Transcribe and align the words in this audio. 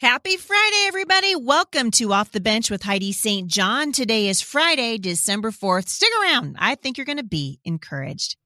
Happy 0.00 0.36
Friday, 0.36 0.86
everybody. 0.88 1.36
Welcome 1.36 1.92
to 1.92 2.12
Off 2.12 2.32
the 2.32 2.40
Bench 2.40 2.68
with 2.68 2.82
Heidi 2.82 3.12
St. 3.12 3.46
John. 3.48 3.92
Today 3.92 4.28
is 4.28 4.42
Friday, 4.42 4.98
December 4.98 5.52
4th. 5.52 5.88
Stick 5.88 6.08
around. 6.20 6.56
I 6.58 6.74
think 6.74 6.98
you're 6.98 7.04
going 7.04 7.18
to 7.18 7.22
be 7.22 7.60
encouraged. 7.64 8.36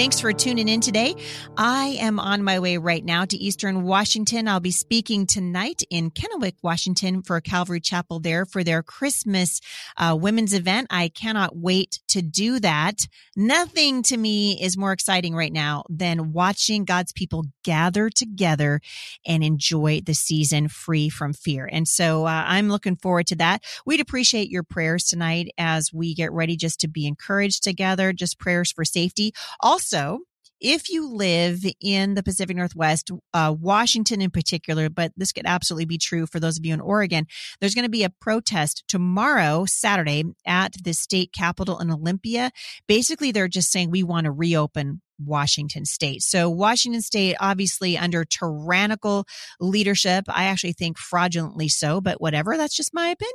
Thanks 0.00 0.18
for 0.18 0.32
tuning 0.32 0.66
in 0.66 0.80
today. 0.80 1.14
I 1.58 1.98
am 2.00 2.18
on 2.18 2.42
my 2.42 2.58
way 2.58 2.78
right 2.78 3.04
now 3.04 3.26
to 3.26 3.36
Eastern 3.36 3.82
Washington. 3.82 4.48
I'll 4.48 4.58
be 4.58 4.70
speaking 4.70 5.26
tonight 5.26 5.82
in 5.90 6.10
Kennewick, 6.10 6.54
Washington 6.62 7.20
for 7.20 7.38
Calvary 7.42 7.80
Chapel 7.80 8.18
there 8.18 8.46
for 8.46 8.64
their 8.64 8.82
Christmas 8.82 9.60
uh, 9.98 10.16
women's 10.18 10.54
event. 10.54 10.86
I 10.88 11.10
cannot 11.10 11.54
wait 11.54 12.00
to 12.08 12.22
do 12.22 12.60
that. 12.60 13.06
Nothing 13.36 14.02
to 14.04 14.16
me 14.16 14.58
is 14.58 14.78
more 14.78 14.92
exciting 14.92 15.34
right 15.34 15.52
now 15.52 15.84
than 15.90 16.32
watching 16.32 16.86
God's 16.86 17.12
people 17.12 17.44
gather 17.62 18.08
together 18.08 18.80
and 19.26 19.44
enjoy 19.44 20.00
the 20.00 20.14
season 20.14 20.68
free 20.68 21.10
from 21.10 21.34
fear. 21.34 21.68
And 21.70 21.86
so 21.86 22.24
uh, 22.24 22.44
I'm 22.46 22.70
looking 22.70 22.96
forward 22.96 23.26
to 23.26 23.36
that. 23.36 23.64
We'd 23.84 24.00
appreciate 24.00 24.48
your 24.48 24.62
prayers 24.62 25.04
tonight 25.04 25.50
as 25.58 25.92
we 25.92 26.14
get 26.14 26.32
ready 26.32 26.56
just 26.56 26.80
to 26.80 26.88
be 26.88 27.06
encouraged 27.06 27.62
together, 27.62 28.14
just 28.14 28.38
prayers 28.38 28.72
for 28.72 28.86
safety. 28.86 29.34
Also, 29.60 29.89
also, 29.90 30.20
if 30.60 30.90
you 30.90 31.08
live 31.08 31.64
in 31.80 32.14
the 32.14 32.22
Pacific 32.22 32.54
Northwest, 32.54 33.10
uh, 33.32 33.54
Washington 33.58 34.20
in 34.20 34.30
particular, 34.30 34.90
but 34.90 35.10
this 35.16 35.32
could 35.32 35.46
absolutely 35.46 35.86
be 35.86 35.96
true 35.96 36.26
for 36.26 36.38
those 36.38 36.58
of 36.58 36.66
you 36.66 36.74
in 36.74 36.80
Oregon, 36.80 37.26
there's 37.60 37.74
going 37.74 37.86
to 37.86 37.90
be 37.90 38.04
a 38.04 38.10
protest 38.20 38.84
tomorrow, 38.86 39.64
Saturday, 39.66 40.24
at 40.46 40.74
the 40.84 40.92
state 40.92 41.32
capitol 41.32 41.78
in 41.78 41.90
Olympia. 41.90 42.50
Basically, 42.86 43.32
they're 43.32 43.48
just 43.48 43.72
saying 43.72 43.90
we 43.90 44.02
want 44.02 44.26
to 44.26 44.30
reopen 44.30 45.00
Washington 45.24 45.84
State. 45.84 46.22
So, 46.22 46.48
Washington 46.48 47.02
State, 47.02 47.36
obviously 47.40 47.96
under 47.96 48.24
tyrannical 48.24 49.26
leadership, 49.60 50.24
I 50.28 50.44
actually 50.44 50.72
think 50.72 50.98
fraudulently 50.98 51.68
so, 51.68 52.00
but 52.00 52.20
whatever. 52.20 52.56
That's 52.56 52.76
just 52.76 52.94
my 52.94 53.08
opinion. 53.08 53.34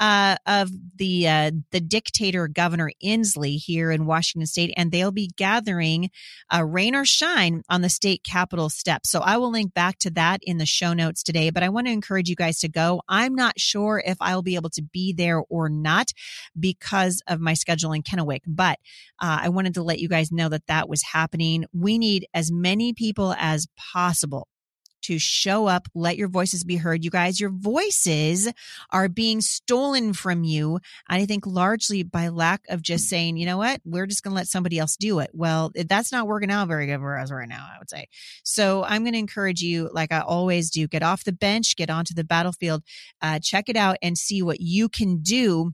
Uh, 0.00 0.36
of 0.46 0.70
the 0.96 1.28
uh, 1.28 1.50
the 1.70 1.80
dictator 1.80 2.48
Governor 2.48 2.90
Inslee 3.02 3.56
here 3.56 3.90
in 3.90 4.06
Washington 4.06 4.46
State, 4.46 4.74
and 4.76 4.92
they'll 4.92 5.12
be 5.12 5.30
gathering 5.36 6.10
uh, 6.54 6.64
rain 6.64 6.94
or 6.94 7.04
shine 7.04 7.62
on 7.68 7.82
the 7.82 7.88
state 7.88 8.22
capitol 8.24 8.68
steps. 8.68 9.10
So, 9.10 9.20
I 9.20 9.36
will 9.36 9.50
link 9.50 9.74
back 9.74 9.98
to 10.00 10.10
that 10.10 10.40
in 10.42 10.58
the 10.58 10.66
show 10.66 10.92
notes 10.92 11.22
today. 11.22 11.50
But 11.50 11.62
I 11.62 11.68
want 11.68 11.86
to 11.86 11.92
encourage 11.92 12.28
you 12.28 12.36
guys 12.36 12.58
to 12.60 12.68
go. 12.68 13.02
I'm 13.08 13.34
not 13.34 13.58
sure 13.58 14.02
if 14.04 14.16
I'll 14.20 14.42
be 14.42 14.56
able 14.56 14.70
to 14.70 14.82
be 14.82 15.12
there 15.12 15.42
or 15.48 15.68
not 15.68 16.12
because 16.58 17.22
of 17.26 17.40
my 17.40 17.54
schedule 17.54 17.92
in 17.92 18.02
Kennewick, 18.02 18.40
but 18.46 18.78
uh, 19.20 19.40
I 19.42 19.48
wanted 19.48 19.74
to 19.74 19.82
let 19.82 19.98
you 19.98 20.08
guys 20.08 20.30
know 20.30 20.48
that 20.48 20.66
that 20.66 20.88
was 20.88 21.02
happening. 21.12 21.64
We 21.72 21.98
need 21.98 22.26
as 22.34 22.50
many 22.52 22.92
people 22.92 23.34
as 23.38 23.66
possible 23.76 24.48
to 25.06 25.18
show 25.20 25.66
up, 25.68 25.86
let 25.94 26.16
your 26.16 26.28
voices 26.28 26.64
be 26.64 26.76
heard. 26.76 27.04
You 27.04 27.10
guys, 27.10 27.40
your 27.40 27.50
voices 27.50 28.48
are 28.90 29.08
being 29.08 29.40
stolen 29.40 30.12
from 30.12 30.42
you. 30.42 30.80
And 31.08 31.22
I 31.22 31.26
think 31.26 31.46
largely 31.46 32.02
by 32.02 32.28
lack 32.28 32.62
of 32.68 32.82
just 32.82 33.08
saying, 33.08 33.36
you 33.36 33.46
know 33.46 33.58
what, 33.58 33.80
we're 33.84 34.06
just 34.06 34.24
going 34.24 34.32
to 34.32 34.36
let 34.36 34.48
somebody 34.48 34.80
else 34.80 34.96
do 34.96 35.20
it. 35.20 35.30
Well, 35.32 35.70
that's 35.88 36.10
not 36.10 36.26
working 36.26 36.50
out 36.50 36.66
very 36.66 36.86
good 36.86 36.98
for 36.98 37.18
us 37.18 37.30
right 37.30 37.48
now, 37.48 37.68
I 37.72 37.78
would 37.78 37.88
say. 37.88 38.08
So 38.42 38.82
I'm 38.82 39.02
going 39.02 39.12
to 39.12 39.18
encourage 39.18 39.60
you, 39.60 39.90
like 39.92 40.12
I 40.12 40.20
always 40.20 40.70
do, 40.70 40.88
get 40.88 41.04
off 41.04 41.22
the 41.22 41.32
bench, 41.32 41.76
get 41.76 41.90
onto 41.90 42.14
the 42.14 42.24
battlefield, 42.24 42.82
uh, 43.22 43.38
check 43.40 43.68
it 43.68 43.76
out 43.76 43.98
and 44.02 44.18
see 44.18 44.42
what 44.42 44.60
you 44.60 44.88
can 44.88 45.18
do 45.22 45.72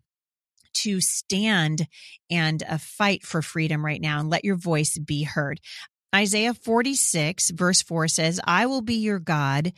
to 0.74 1.00
stand 1.00 1.86
and 2.30 2.62
uh, 2.68 2.78
fight 2.78 3.22
for 3.24 3.42
freedom 3.42 3.84
right 3.84 4.00
now 4.00 4.20
and 4.20 4.30
let 4.30 4.44
your 4.44 4.56
voice 4.56 4.98
be 4.98 5.24
heard. 5.24 5.60
Isaiah 6.14 6.54
46, 6.54 7.50
verse 7.50 7.82
4 7.82 8.08
says, 8.08 8.40
I 8.44 8.66
will 8.66 8.82
be 8.82 8.96
your 8.96 9.18
God 9.18 9.72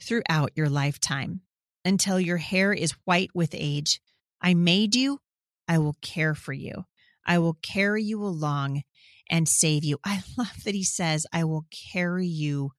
throughout 0.00 0.52
your 0.54 0.68
lifetime 0.68 1.42
until 1.84 2.18
your 2.18 2.38
hair 2.38 2.72
is 2.72 2.92
white 3.04 3.30
with 3.34 3.50
age. 3.52 4.00
I 4.40 4.54
made 4.54 4.94
you, 4.94 5.20
I 5.68 5.78
will 5.78 5.96
care 6.00 6.34
for 6.34 6.52
you. 6.52 6.84
I 7.26 7.38
will 7.38 7.58
carry 7.62 8.02
you 8.02 8.22
along 8.22 8.82
and 9.30 9.48
save 9.48 9.84
you. 9.84 9.98
I 10.04 10.22
love 10.38 10.64
that 10.64 10.74
he 10.74 10.84
says, 10.84 11.26
I 11.32 11.44
will 11.44 11.66
carry 11.92 12.26
you 12.26 12.72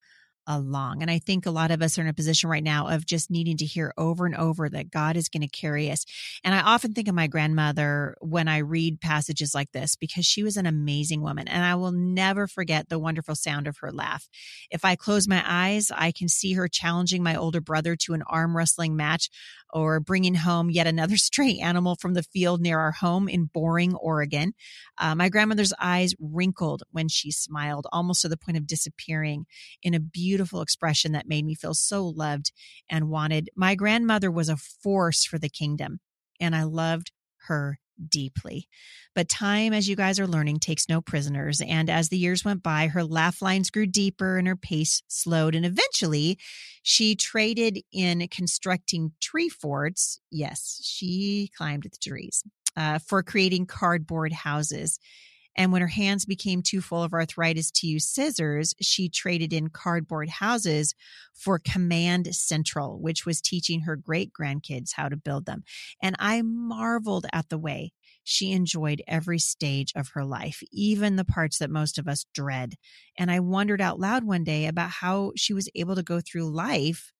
along. 0.47 1.01
And 1.01 1.09
I 1.09 1.19
think 1.19 1.45
a 1.45 1.51
lot 1.51 1.71
of 1.71 1.81
us 1.81 1.97
are 1.97 2.01
in 2.01 2.07
a 2.07 2.13
position 2.13 2.49
right 2.49 2.63
now 2.63 2.87
of 2.87 3.05
just 3.05 3.31
needing 3.31 3.57
to 3.57 3.65
hear 3.65 3.93
over 3.97 4.25
and 4.25 4.35
over 4.35 4.69
that 4.69 4.91
God 4.91 5.17
is 5.17 5.29
going 5.29 5.41
to 5.41 5.47
carry 5.47 5.91
us. 5.91 6.05
And 6.43 6.53
I 6.53 6.61
often 6.61 6.93
think 6.93 7.07
of 7.07 7.15
my 7.15 7.27
grandmother 7.27 8.15
when 8.21 8.47
I 8.47 8.59
read 8.59 9.01
passages 9.01 9.53
like 9.53 9.71
this 9.71 9.95
because 9.95 10.25
she 10.25 10.43
was 10.43 10.57
an 10.57 10.65
amazing 10.65 11.21
woman. 11.21 11.47
And 11.47 11.63
I 11.63 11.75
will 11.75 11.91
never 11.91 12.47
forget 12.47 12.89
the 12.89 12.99
wonderful 12.99 13.35
sound 13.35 13.67
of 13.67 13.77
her 13.77 13.91
laugh. 13.91 14.27
If 14.71 14.85
I 14.85 14.95
close 14.95 15.27
my 15.27 15.43
eyes, 15.45 15.91
I 15.93 16.11
can 16.11 16.27
see 16.27 16.53
her 16.53 16.67
challenging 16.67 17.23
my 17.23 17.35
older 17.35 17.61
brother 17.61 17.95
to 17.97 18.13
an 18.13 18.23
arm 18.27 18.55
wrestling 18.55 18.95
match 18.95 19.29
or 19.73 19.99
bringing 19.99 20.35
home 20.35 20.69
yet 20.69 20.87
another 20.87 21.17
stray 21.25 21.59
animal 21.59 21.95
from 21.95 22.13
the 22.13 22.23
field 22.23 22.61
near 22.61 22.79
our 22.79 22.91
home 22.91 23.27
in 23.27 23.45
Boring, 23.45 23.93
Oregon. 23.95 24.53
Uh, 24.97 25.13
my 25.15 25.29
grandmother's 25.29 25.73
eyes 25.79 26.13
wrinkled 26.19 26.83
when 26.91 27.09
she 27.09 27.31
smiled, 27.31 27.85
almost 27.91 28.21
to 28.21 28.29
the 28.29 28.37
point 28.37 28.57
of 28.57 28.65
disappearing 28.65 29.45
in 29.83 29.93
a 29.93 29.99
beautiful 29.99 30.34
beautiful 30.35 30.61
expression 30.61 31.13
that 31.13 31.29
made 31.29 31.45
me 31.45 31.55
feel 31.55 31.73
so 31.73 32.05
loved 32.05 32.51
and 32.89 33.09
wanted. 33.09 33.49
My 33.55 33.73
grandmother 33.73 34.29
was 34.29 34.49
a 34.49 34.57
force 34.57 35.23
for 35.23 35.39
the 35.39 35.47
kingdom, 35.47 36.01
and 36.41 36.53
I 36.53 36.63
loved 36.63 37.13
her 37.47 37.79
deeply. 38.09 38.67
But 39.13 39.29
time, 39.29 39.71
as 39.71 39.87
you 39.87 39.95
guys 39.95 40.19
are 40.19 40.27
learning, 40.27 40.59
takes 40.59 40.89
no 40.89 40.99
prisoners. 40.99 41.61
And 41.61 41.89
as 41.89 42.09
the 42.09 42.17
years 42.17 42.43
went 42.43 42.63
by, 42.63 42.87
her 42.87 43.01
laugh 43.01 43.41
lines 43.41 43.69
grew 43.69 43.85
deeper 43.85 44.37
and 44.37 44.45
her 44.45 44.57
pace 44.57 45.03
slowed. 45.07 45.55
And 45.55 45.65
eventually, 45.65 46.37
she 46.83 47.15
traded 47.15 47.79
in 47.93 48.27
constructing 48.27 49.13
tree 49.21 49.47
forts. 49.47 50.19
Yes, 50.31 50.81
she 50.83 51.49
climbed 51.55 51.83
the 51.83 52.09
trees 52.09 52.43
uh, 52.75 52.99
for 52.99 53.23
creating 53.23 53.67
cardboard 53.67 54.33
houses. 54.33 54.99
And 55.55 55.71
when 55.71 55.81
her 55.81 55.87
hands 55.87 56.25
became 56.25 56.61
too 56.61 56.81
full 56.81 57.03
of 57.03 57.13
arthritis 57.13 57.71
to 57.71 57.87
use 57.87 58.07
scissors, 58.07 58.73
she 58.81 59.09
traded 59.09 59.53
in 59.53 59.69
cardboard 59.69 60.29
houses 60.29 60.93
for 61.33 61.59
Command 61.59 62.35
Central, 62.35 62.99
which 62.99 63.25
was 63.25 63.41
teaching 63.41 63.81
her 63.81 63.95
great 63.95 64.31
grandkids 64.33 64.93
how 64.93 65.09
to 65.09 65.17
build 65.17 65.45
them. 65.45 65.63
And 66.01 66.15
I 66.19 66.41
marveled 66.41 67.25
at 67.31 67.49
the 67.49 67.57
way 67.57 67.93
she 68.23 68.51
enjoyed 68.51 69.03
every 69.07 69.39
stage 69.39 69.93
of 69.95 70.09
her 70.09 70.25
life, 70.25 70.61
even 70.71 71.15
the 71.15 71.23
parts 71.23 71.59
that 71.59 71.69
most 71.69 71.97
of 71.97 72.07
us 72.07 72.25
dread. 72.33 72.73
And 73.17 73.31
I 73.31 73.39
wondered 73.39 73.81
out 73.81 73.99
loud 73.99 74.23
one 74.23 74.43
day 74.43 74.65
about 74.65 74.89
how 74.89 75.31
she 75.35 75.53
was 75.53 75.69
able 75.75 75.95
to 75.95 76.03
go 76.03 76.19
through 76.19 76.49
life 76.49 77.13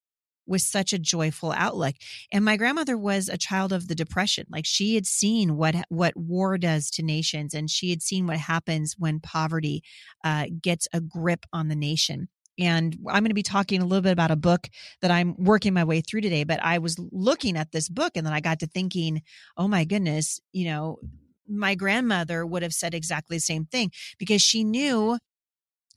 with 0.46 0.62
such 0.62 0.92
a 0.92 0.98
joyful 0.98 1.52
outlook. 1.52 1.94
And 2.32 2.44
my 2.44 2.56
grandmother 2.56 2.96
was 2.96 3.28
a 3.28 3.38
child 3.38 3.72
of 3.72 3.88
the 3.88 3.94
depression. 3.94 4.46
Like 4.50 4.66
she 4.66 4.94
had 4.94 5.06
seen 5.06 5.56
what 5.56 5.76
what 5.88 6.16
war 6.16 6.58
does 6.58 6.90
to 6.92 7.02
nations, 7.02 7.54
and 7.54 7.70
she 7.70 7.90
had 7.90 8.02
seen 8.02 8.26
what 8.26 8.38
happens 8.38 8.94
when 8.98 9.20
poverty 9.20 9.82
uh, 10.24 10.46
gets 10.60 10.88
a 10.92 11.00
grip 11.00 11.46
on 11.52 11.68
the 11.68 11.76
nation. 11.76 12.28
And 12.58 12.96
I'm 13.08 13.22
going 13.22 13.30
to 13.30 13.34
be 13.34 13.42
talking 13.42 13.82
a 13.82 13.84
little 13.84 14.02
bit 14.02 14.12
about 14.12 14.30
a 14.30 14.36
book 14.36 14.68
that 15.02 15.10
I'm 15.10 15.34
working 15.36 15.74
my 15.74 15.84
way 15.84 16.00
through 16.00 16.22
today. 16.22 16.44
But 16.44 16.62
I 16.62 16.78
was 16.78 16.98
looking 17.12 17.56
at 17.56 17.72
this 17.72 17.88
book, 17.88 18.12
and 18.16 18.26
then 18.26 18.32
I 18.32 18.40
got 18.40 18.60
to 18.60 18.66
thinking, 18.66 19.22
oh 19.56 19.68
my 19.68 19.84
goodness, 19.84 20.40
you 20.52 20.66
know, 20.66 20.98
my 21.48 21.74
grandmother 21.74 22.46
would 22.46 22.62
have 22.62 22.72
said 22.72 22.94
exactly 22.94 23.36
the 23.36 23.42
same 23.42 23.66
thing 23.66 23.90
because 24.18 24.42
she 24.42 24.64
knew 24.64 25.18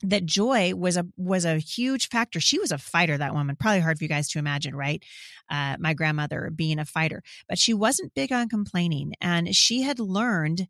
that 0.02 0.24
joy 0.24 0.74
was 0.74 0.96
a 0.96 1.06
was 1.16 1.44
a 1.44 1.58
huge 1.58 2.08
factor. 2.08 2.40
She 2.40 2.58
was 2.58 2.72
a 2.72 2.78
fighter 2.78 3.18
that 3.18 3.34
woman. 3.34 3.56
Probably 3.56 3.80
hard 3.80 3.98
for 3.98 4.04
you 4.04 4.08
guys 4.08 4.28
to 4.30 4.38
imagine 4.38 4.74
right? 4.74 5.02
Uh, 5.50 5.76
my 5.78 5.94
grandmother 5.94 6.50
being 6.54 6.78
a 6.78 6.84
fighter. 6.84 7.22
But 7.48 7.58
she 7.58 7.74
wasn't 7.74 8.14
big 8.14 8.32
on 8.32 8.48
complaining 8.48 9.14
and 9.20 9.54
she 9.54 9.82
had 9.82 9.98
learned 9.98 10.68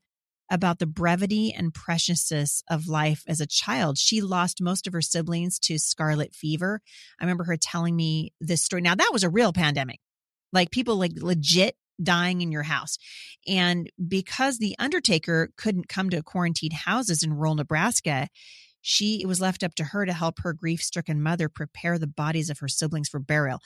about 0.51 0.81
the 0.81 0.87
brevity 0.87 1.55
and 1.57 1.73
preciousness 1.73 2.63
of 2.69 2.89
life 2.89 3.23
as 3.29 3.41
a 3.41 3.47
child. 3.47 3.99
She 3.99 4.21
lost 4.21 4.61
most 4.61 4.87
of 4.89 4.93
her 4.93 5.01
siblings 5.01 5.61
to 5.61 5.79
scarlet 5.79 6.35
fever. 6.35 6.81
I 7.21 7.25
remember 7.25 7.45
her 7.45 7.57
telling 7.57 7.95
me 7.95 8.33
this 8.41 8.63
story. 8.63 8.83
Now 8.83 8.97
that 8.97 9.11
was 9.13 9.23
a 9.23 9.31
real 9.31 9.53
pandemic. 9.53 10.01
Like 10.53 10.73
people 10.73 10.97
like 10.97 11.13
legit 11.15 11.77
dying 12.03 12.41
in 12.41 12.51
your 12.51 12.63
house. 12.65 12.99
And 13.47 13.91
because 14.09 14.59
the 14.59 14.75
undertaker 14.79 15.51
couldn't 15.57 15.89
come 15.89 16.11
to 16.11 16.23
quarantined 16.23 16.73
houses 16.73 17.23
in 17.23 17.35
rural 17.35 17.55
Nebraska, 17.55 18.29
she 18.83 19.21
it 19.23 19.27
was 19.27 19.41
left 19.41 19.63
up 19.63 19.75
to 19.77 19.85
her 19.85 20.07
to 20.07 20.13
help 20.13 20.39
her 20.43 20.53
grief-stricken 20.53 21.23
mother 21.23 21.49
prepare 21.49 21.99
the 21.99 22.07
bodies 22.07 22.51
of 22.51 22.59
her 22.59 22.69
siblings 22.69 23.09
for 23.09 23.21
burial. 23.21 23.61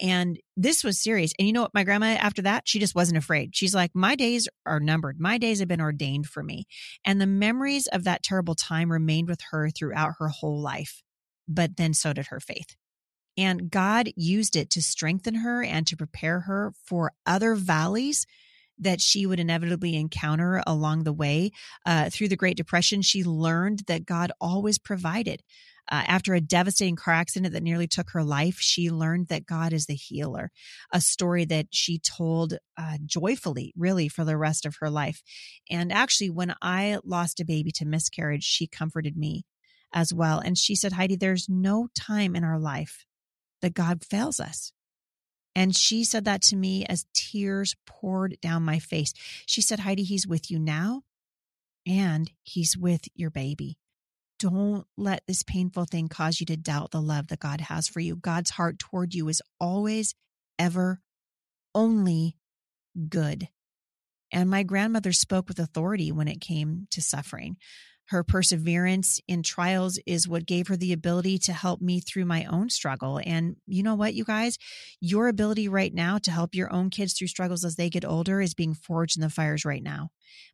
And 0.00 0.38
this 0.56 0.84
was 0.84 1.02
serious. 1.02 1.32
And 1.38 1.46
you 1.46 1.52
know 1.52 1.62
what 1.62 1.74
my 1.74 1.84
grandma 1.84 2.06
after 2.06 2.42
that 2.42 2.64
she 2.66 2.78
just 2.78 2.94
wasn't 2.94 3.18
afraid. 3.18 3.54
She's 3.54 3.74
like 3.74 3.90
my 3.94 4.14
days 4.14 4.48
are 4.66 4.80
numbered. 4.80 5.18
My 5.18 5.38
days 5.38 5.58
have 5.60 5.68
been 5.68 5.80
ordained 5.80 6.26
for 6.26 6.42
me. 6.42 6.66
And 7.04 7.20
the 7.20 7.26
memories 7.26 7.86
of 7.88 8.04
that 8.04 8.22
terrible 8.22 8.54
time 8.54 8.92
remained 8.92 9.28
with 9.28 9.40
her 9.50 9.70
throughout 9.70 10.14
her 10.18 10.28
whole 10.28 10.60
life 10.60 11.02
but 11.48 11.76
then 11.76 11.94
so 11.94 12.12
did 12.12 12.26
her 12.26 12.40
faith. 12.40 12.76
And 13.36 13.70
god 13.70 14.10
used 14.16 14.54
it 14.54 14.70
to 14.70 14.82
strengthen 14.82 15.36
her 15.36 15.64
and 15.64 15.86
to 15.86 15.96
prepare 15.96 16.40
her 16.40 16.72
for 16.84 17.12
other 17.26 17.54
valleys 17.54 18.26
that 18.80 19.00
she 19.00 19.26
would 19.26 19.40
inevitably 19.40 19.96
encounter 19.96 20.62
along 20.66 21.04
the 21.04 21.12
way. 21.12 21.50
Uh, 21.84 22.10
through 22.10 22.28
the 22.28 22.36
Great 22.36 22.56
Depression, 22.56 23.02
she 23.02 23.24
learned 23.24 23.82
that 23.86 24.06
God 24.06 24.32
always 24.40 24.78
provided. 24.78 25.42
Uh, 25.90 26.04
after 26.06 26.34
a 26.34 26.40
devastating 26.40 26.96
car 26.96 27.14
accident 27.14 27.54
that 27.54 27.62
nearly 27.62 27.86
took 27.86 28.10
her 28.10 28.22
life, 28.22 28.58
she 28.60 28.90
learned 28.90 29.28
that 29.28 29.46
God 29.46 29.72
is 29.72 29.86
the 29.86 29.94
healer, 29.94 30.50
a 30.92 31.00
story 31.00 31.46
that 31.46 31.68
she 31.70 31.98
told 31.98 32.58
uh, 32.76 32.98
joyfully, 33.06 33.72
really, 33.74 34.08
for 34.08 34.24
the 34.24 34.36
rest 34.36 34.66
of 34.66 34.76
her 34.80 34.90
life. 34.90 35.22
And 35.70 35.90
actually, 35.90 36.28
when 36.28 36.54
I 36.60 36.98
lost 37.04 37.40
a 37.40 37.46
baby 37.46 37.72
to 37.76 37.86
miscarriage, 37.86 38.44
she 38.44 38.66
comforted 38.66 39.16
me 39.16 39.46
as 39.94 40.12
well. 40.12 40.40
And 40.40 40.58
she 40.58 40.74
said, 40.74 40.92
Heidi, 40.92 41.16
there's 41.16 41.48
no 41.48 41.88
time 41.98 42.36
in 42.36 42.44
our 42.44 42.58
life 42.58 43.06
that 43.62 43.72
God 43.72 44.04
fails 44.04 44.40
us. 44.40 44.72
And 45.58 45.74
she 45.74 46.04
said 46.04 46.26
that 46.26 46.42
to 46.42 46.56
me 46.56 46.86
as 46.88 47.04
tears 47.14 47.74
poured 47.84 48.40
down 48.40 48.62
my 48.62 48.78
face. 48.78 49.12
She 49.44 49.60
said, 49.60 49.80
Heidi, 49.80 50.04
he's 50.04 50.24
with 50.24 50.52
you 50.52 50.58
now 50.60 51.02
and 51.84 52.30
he's 52.44 52.78
with 52.78 53.08
your 53.16 53.30
baby. 53.30 53.76
Don't 54.38 54.86
let 54.96 55.24
this 55.26 55.42
painful 55.42 55.86
thing 55.86 56.06
cause 56.06 56.38
you 56.38 56.46
to 56.46 56.56
doubt 56.56 56.92
the 56.92 57.02
love 57.02 57.26
that 57.26 57.40
God 57.40 57.60
has 57.60 57.88
for 57.88 57.98
you. 57.98 58.14
God's 58.14 58.50
heart 58.50 58.78
toward 58.78 59.16
you 59.16 59.26
is 59.26 59.42
always, 59.58 60.14
ever, 60.60 61.00
only 61.74 62.36
good. 63.08 63.48
And 64.30 64.48
my 64.48 64.62
grandmother 64.62 65.10
spoke 65.10 65.48
with 65.48 65.58
authority 65.58 66.12
when 66.12 66.28
it 66.28 66.40
came 66.40 66.86
to 66.92 67.02
suffering. 67.02 67.56
Her 68.08 68.24
perseverance 68.24 69.20
in 69.28 69.42
trials 69.42 69.98
is 70.06 70.26
what 70.26 70.46
gave 70.46 70.68
her 70.68 70.76
the 70.76 70.94
ability 70.94 71.38
to 71.40 71.52
help 71.52 71.82
me 71.82 72.00
through 72.00 72.24
my 72.24 72.46
own 72.46 72.70
struggle. 72.70 73.20
And 73.22 73.56
you 73.66 73.82
know 73.82 73.96
what, 73.96 74.14
you 74.14 74.24
guys? 74.24 74.56
Your 74.98 75.28
ability 75.28 75.68
right 75.68 75.92
now 75.92 76.16
to 76.18 76.30
help 76.30 76.54
your 76.54 76.72
own 76.72 76.88
kids 76.88 77.12
through 77.12 77.26
struggles 77.26 77.66
as 77.66 77.76
they 77.76 77.90
get 77.90 78.06
older 78.06 78.40
is 78.40 78.54
being 78.54 78.72
forged 78.72 79.18
in 79.18 79.20
the 79.20 79.28
fires 79.28 79.66
right 79.66 79.82
now. 79.82 80.08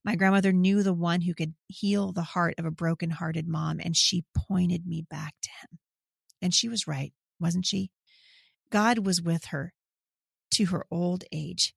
My 0.04 0.16
grandmother 0.16 0.52
knew 0.52 0.82
the 0.82 0.92
one 0.92 1.20
who 1.20 1.32
could 1.32 1.54
heal 1.68 2.10
the 2.10 2.22
heart 2.22 2.54
of 2.58 2.64
a 2.64 2.72
broken-hearted 2.72 3.46
mom, 3.46 3.78
and 3.78 3.96
she 3.96 4.24
pointed 4.36 4.84
me 4.84 5.06
back 5.08 5.34
to 5.42 5.50
him. 5.62 5.78
And 6.42 6.52
she 6.52 6.68
was 6.68 6.88
right, 6.88 7.12
wasn't 7.38 7.66
she? 7.66 7.92
God 8.70 8.98
was 8.98 9.22
with 9.22 9.46
her 9.46 9.74
to 10.52 10.66
her 10.66 10.86
old 10.90 11.22
age. 11.30 11.72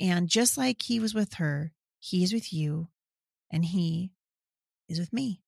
And 0.00 0.28
just 0.28 0.56
like 0.56 0.80
he 0.80 1.00
was 1.00 1.12
with 1.12 1.34
her, 1.34 1.72
he 1.98 2.24
is 2.24 2.32
with 2.32 2.50
you, 2.50 2.88
and 3.52 3.64
he 3.64 4.12
is 4.88 4.98
with 4.98 5.12
me. 5.12 5.40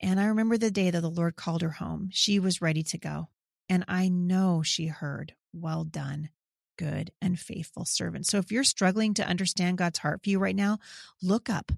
And 0.00 0.20
I 0.20 0.26
remember 0.26 0.58
the 0.58 0.70
day 0.70 0.90
that 0.90 1.00
the 1.00 1.08
Lord 1.08 1.36
called 1.36 1.62
her 1.62 1.70
home. 1.70 2.08
She 2.12 2.38
was 2.38 2.60
ready 2.60 2.82
to 2.84 2.98
go. 2.98 3.28
And 3.68 3.84
I 3.88 4.08
know 4.08 4.62
she 4.62 4.86
heard, 4.86 5.34
Well 5.52 5.84
done, 5.84 6.30
good 6.76 7.10
and 7.22 7.38
faithful 7.38 7.84
servant. 7.84 8.26
So 8.26 8.38
if 8.38 8.52
you're 8.52 8.64
struggling 8.64 9.14
to 9.14 9.26
understand 9.26 9.78
God's 9.78 10.00
heart 10.00 10.20
for 10.22 10.30
you 10.30 10.38
right 10.38 10.56
now, 10.56 10.78
look 11.22 11.48
up 11.48 11.72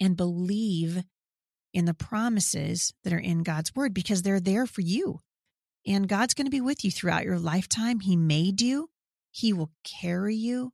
and 0.00 0.16
believe 0.16 1.04
in 1.72 1.84
the 1.84 1.94
promises 1.94 2.92
that 3.04 3.12
are 3.12 3.18
in 3.18 3.42
God's 3.42 3.74
word 3.74 3.94
because 3.94 4.22
they're 4.22 4.40
there 4.40 4.66
for 4.66 4.80
you. 4.80 5.20
And 5.86 6.08
God's 6.08 6.34
going 6.34 6.46
to 6.46 6.50
be 6.50 6.60
with 6.60 6.84
you 6.84 6.90
throughout 6.90 7.24
your 7.24 7.38
lifetime. 7.38 8.00
He 8.00 8.16
made 8.16 8.60
you, 8.60 8.90
He 9.30 9.52
will 9.52 9.70
carry 9.84 10.34
you, 10.34 10.72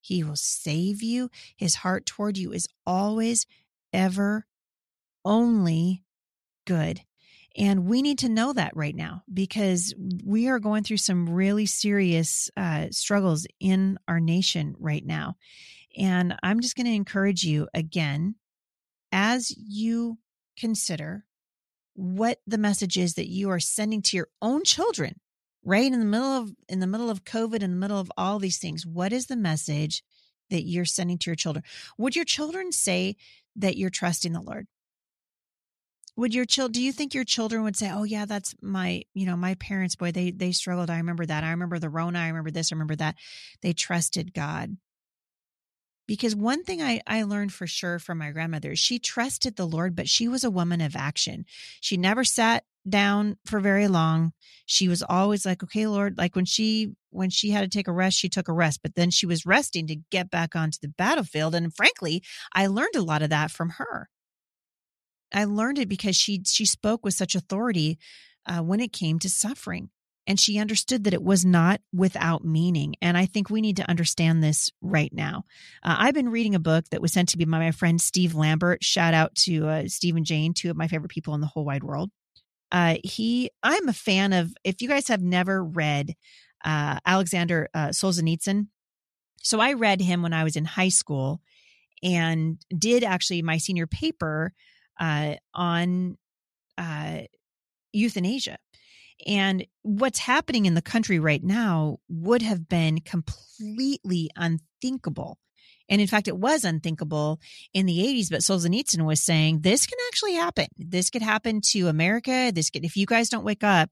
He 0.00 0.22
will 0.22 0.36
save 0.36 1.02
you. 1.02 1.30
His 1.56 1.76
heart 1.76 2.06
toward 2.06 2.38
you 2.38 2.52
is 2.52 2.68
always, 2.86 3.46
ever 3.92 4.46
only 5.24 6.04
good. 6.66 7.00
And 7.56 7.84
we 7.86 8.00
need 8.00 8.18
to 8.20 8.28
know 8.28 8.52
that 8.54 8.74
right 8.74 8.94
now 8.94 9.22
because 9.32 9.94
we 10.24 10.48
are 10.48 10.58
going 10.58 10.84
through 10.84 10.96
some 10.98 11.28
really 11.28 11.66
serious 11.66 12.50
uh, 12.56 12.86
struggles 12.90 13.46
in 13.60 13.98
our 14.08 14.20
nation 14.20 14.74
right 14.78 15.04
now. 15.04 15.36
And 15.96 16.34
I'm 16.42 16.60
just 16.60 16.76
going 16.76 16.86
to 16.86 16.94
encourage 16.94 17.44
you 17.44 17.68
again, 17.74 18.36
as 19.10 19.54
you 19.56 20.18
consider 20.56 21.26
what 21.94 22.38
the 22.46 22.56
message 22.56 22.96
is 22.96 23.14
that 23.14 23.28
you 23.28 23.50
are 23.50 23.60
sending 23.60 24.00
to 24.00 24.16
your 24.16 24.28
own 24.40 24.64
children, 24.64 25.20
right 25.62 25.92
in 25.92 26.00
the 26.00 26.06
middle 26.06 26.32
of 26.32 26.50
in 26.68 26.80
the 26.80 26.86
middle 26.86 27.10
of 27.10 27.24
COVID, 27.24 27.62
in 27.62 27.70
the 27.70 27.76
middle 27.76 28.00
of 28.00 28.10
all 28.16 28.38
these 28.38 28.58
things. 28.58 28.86
What 28.86 29.12
is 29.12 29.26
the 29.26 29.36
message 29.36 30.02
that 30.48 30.64
you're 30.64 30.86
sending 30.86 31.18
to 31.18 31.30
your 31.30 31.36
children? 31.36 31.64
Would 31.98 32.16
your 32.16 32.24
children 32.24 32.72
say 32.72 33.16
that 33.56 33.76
you're 33.76 33.90
trusting 33.90 34.32
the 34.32 34.40
Lord? 34.40 34.66
Would 36.16 36.34
your 36.34 36.44
child 36.44 36.72
do 36.72 36.82
you 36.82 36.92
think 36.92 37.14
your 37.14 37.24
children 37.24 37.62
would 37.62 37.76
say 37.76 37.90
oh 37.90 38.04
yeah 38.04 38.24
that's 38.24 38.54
my 38.60 39.02
you 39.14 39.26
know 39.26 39.36
my 39.36 39.54
parents 39.54 39.96
boy 39.96 40.12
they 40.12 40.30
they 40.30 40.52
struggled. 40.52 40.90
I 40.90 40.98
remember 40.98 41.26
that. 41.26 41.44
I 41.44 41.50
remember 41.50 41.78
the 41.78 41.88
rona. 41.88 42.18
I 42.18 42.28
remember 42.28 42.50
this. 42.50 42.72
I 42.72 42.74
remember 42.74 42.96
that. 42.96 43.16
They 43.62 43.72
trusted 43.72 44.34
god. 44.34 44.76
Because 46.08 46.34
one 46.34 46.64
thing 46.64 46.82
I, 46.82 47.00
I 47.06 47.22
learned 47.22 47.52
for 47.52 47.66
sure 47.66 47.98
from 47.98 48.18
my 48.18 48.30
grandmother 48.32 48.76
she 48.76 48.98
trusted 48.98 49.56
the 49.56 49.66
lord 49.66 49.96
but 49.96 50.08
she 50.08 50.28
was 50.28 50.44
a 50.44 50.50
woman 50.50 50.80
of 50.80 50.96
action. 50.96 51.44
She 51.80 51.96
never 51.96 52.24
sat 52.24 52.64
down 52.88 53.36
for 53.46 53.60
very 53.60 53.88
long. 53.88 54.32
She 54.66 54.88
was 54.88 55.02
always 55.02 55.46
like 55.46 55.62
okay 55.62 55.86
lord 55.86 56.18
like 56.18 56.36
when 56.36 56.44
she 56.44 56.92
when 57.10 57.30
she 57.30 57.50
had 57.50 57.62
to 57.62 57.68
take 57.68 57.88
a 57.88 57.92
rest 57.92 58.18
she 58.18 58.28
took 58.28 58.48
a 58.48 58.52
rest 58.52 58.80
but 58.82 58.94
then 58.94 59.10
she 59.10 59.26
was 59.26 59.46
resting 59.46 59.86
to 59.86 59.96
get 60.10 60.30
back 60.30 60.56
onto 60.56 60.78
the 60.80 60.88
battlefield 60.88 61.54
and 61.54 61.74
frankly 61.74 62.22
i 62.54 62.66
learned 62.66 62.96
a 62.96 63.02
lot 63.02 63.20
of 63.20 63.28
that 63.28 63.50
from 63.50 63.68
her 63.70 64.08
I 65.32 65.44
learned 65.44 65.78
it 65.78 65.88
because 65.88 66.16
she 66.16 66.42
she 66.46 66.64
spoke 66.64 67.04
with 67.04 67.14
such 67.14 67.34
authority 67.34 67.98
uh, 68.46 68.60
when 68.60 68.80
it 68.80 68.92
came 68.92 69.18
to 69.20 69.30
suffering, 69.30 69.90
and 70.26 70.38
she 70.38 70.58
understood 70.58 71.04
that 71.04 71.14
it 71.14 71.22
was 71.22 71.44
not 71.44 71.80
without 71.92 72.44
meaning. 72.44 72.94
And 73.00 73.16
I 73.16 73.26
think 73.26 73.50
we 73.50 73.60
need 73.60 73.76
to 73.76 73.88
understand 73.88 74.42
this 74.42 74.70
right 74.80 75.12
now. 75.12 75.44
Uh, 75.82 75.96
I've 75.98 76.14
been 76.14 76.30
reading 76.30 76.54
a 76.54 76.60
book 76.60 76.84
that 76.90 77.02
was 77.02 77.12
sent 77.12 77.30
to 77.30 77.38
me 77.38 77.44
by 77.44 77.58
my 77.58 77.70
friend 77.70 78.00
Steve 78.00 78.34
Lambert. 78.34 78.84
Shout 78.84 79.14
out 79.14 79.34
to 79.36 79.68
uh, 79.68 79.82
Steve 79.88 80.16
and 80.16 80.26
Jane, 80.26 80.54
two 80.54 80.70
of 80.70 80.76
my 80.76 80.88
favorite 80.88 81.10
people 81.10 81.34
in 81.34 81.40
the 81.40 81.46
whole 81.46 81.64
wide 81.64 81.84
world. 81.84 82.10
Uh, 82.70 82.96
he, 83.04 83.50
I'm 83.62 83.88
a 83.88 83.92
fan 83.92 84.32
of. 84.32 84.54
If 84.64 84.80
you 84.80 84.88
guys 84.88 85.08
have 85.08 85.22
never 85.22 85.62
read 85.62 86.14
uh, 86.64 86.98
Alexander 87.04 87.68
uh, 87.74 87.88
Solzhenitsyn, 87.88 88.68
so 89.42 89.60
I 89.60 89.72
read 89.72 90.00
him 90.00 90.22
when 90.22 90.32
I 90.32 90.44
was 90.44 90.56
in 90.56 90.64
high 90.64 90.88
school 90.88 91.40
and 92.02 92.58
did 92.76 93.04
actually 93.04 93.42
my 93.42 93.58
senior 93.58 93.86
paper 93.86 94.52
uh, 94.98 95.34
on 95.54 96.16
uh, 96.78 97.22
euthanasia. 97.92 98.58
And 99.26 99.66
what's 99.82 100.18
happening 100.18 100.66
in 100.66 100.74
the 100.74 100.82
country 100.82 101.18
right 101.18 101.42
now 101.42 101.98
would 102.08 102.42
have 102.42 102.68
been 102.68 103.00
completely 103.00 104.30
unthinkable. 104.36 105.38
And 105.88 106.00
in 106.00 106.06
fact, 106.06 106.28
it 106.28 106.36
was 106.36 106.64
unthinkable 106.64 107.40
in 107.74 107.86
the 107.86 107.98
80s, 107.98 108.30
but 108.30 108.40
Solzhenitsyn 108.40 109.04
was 109.04 109.20
saying 109.20 109.60
this 109.60 109.86
can 109.86 109.98
actually 110.08 110.34
happen. 110.34 110.66
This 110.76 111.10
could 111.10 111.22
happen 111.22 111.60
to 111.72 111.88
America. 111.88 112.50
This 112.52 112.70
could, 112.70 112.84
if 112.84 112.96
you 112.96 113.06
guys 113.06 113.28
don't 113.28 113.44
wake 113.44 113.64
up, 113.64 113.90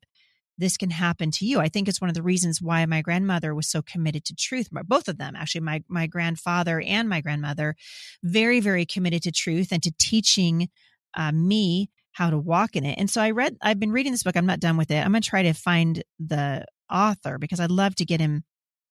this 0.57 0.77
can 0.77 0.91
happen 0.91 1.31
to 1.33 1.47
you. 1.47 1.59
I 1.59 1.69
think 1.69 1.89
it's 1.89 2.01
one 2.01 2.11
of 2.11 2.15
the 2.15 2.23
reasons 2.23 2.61
why 2.61 2.85
my 2.87 3.01
grandmother 3.01 3.55
was 3.55 3.69
so 3.69 3.83
committed 3.83 4.25
to 4.27 4.35
truth. 4.35 4.69
Both 4.71 5.09
of 5.09 5.17
them, 5.17 5.35
actually, 5.35 5.63
my, 5.63 5.83
my 5.89 6.07
grandfather 6.07 6.81
and 6.81 7.09
my 7.09 7.21
grandmother, 7.23 7.77
very, 8.23 8.61
very 8.61 8.85
committed 8.85 9.23
to 9.23 9.33
truth 9.33 9.73
and 9.73 9.83
to 9.83 9.93
teaching 9.99 10.69
uh, 11.15 11.33
me 11.33 11.91
how 12.13 12.31
to 12.31 12.39
walk 12.39 12.77
in 12.77 12.85
it. 12.85 12.99
And 12.99 13.09
so 13.09 13.21
I 13.21 13.31
read, 13.31 13.57
I've 13.63 13.81
been 13.81 13.93
reading 13.93 14.13
this 14.13 14.23
book. 14.23 14.37
I'm 14.37 14.47
not 14.47 14.61
done 14.61 14.77
with 14.77 14.91
it. 14.91 15.05
I'm 15.05 15.13
going 15.13 15.23
to 15.23 15.29
try 15.29 15.43
to 15.43 15.53
find 15.53 16.03
the 16.19 16.65
author 16.91 17.39
because 17.39 17.61
I'd 17.61 17.71
love 17.71 17.95
to 17.97 18.05
get 18.05 18.21
him 18.21 18.45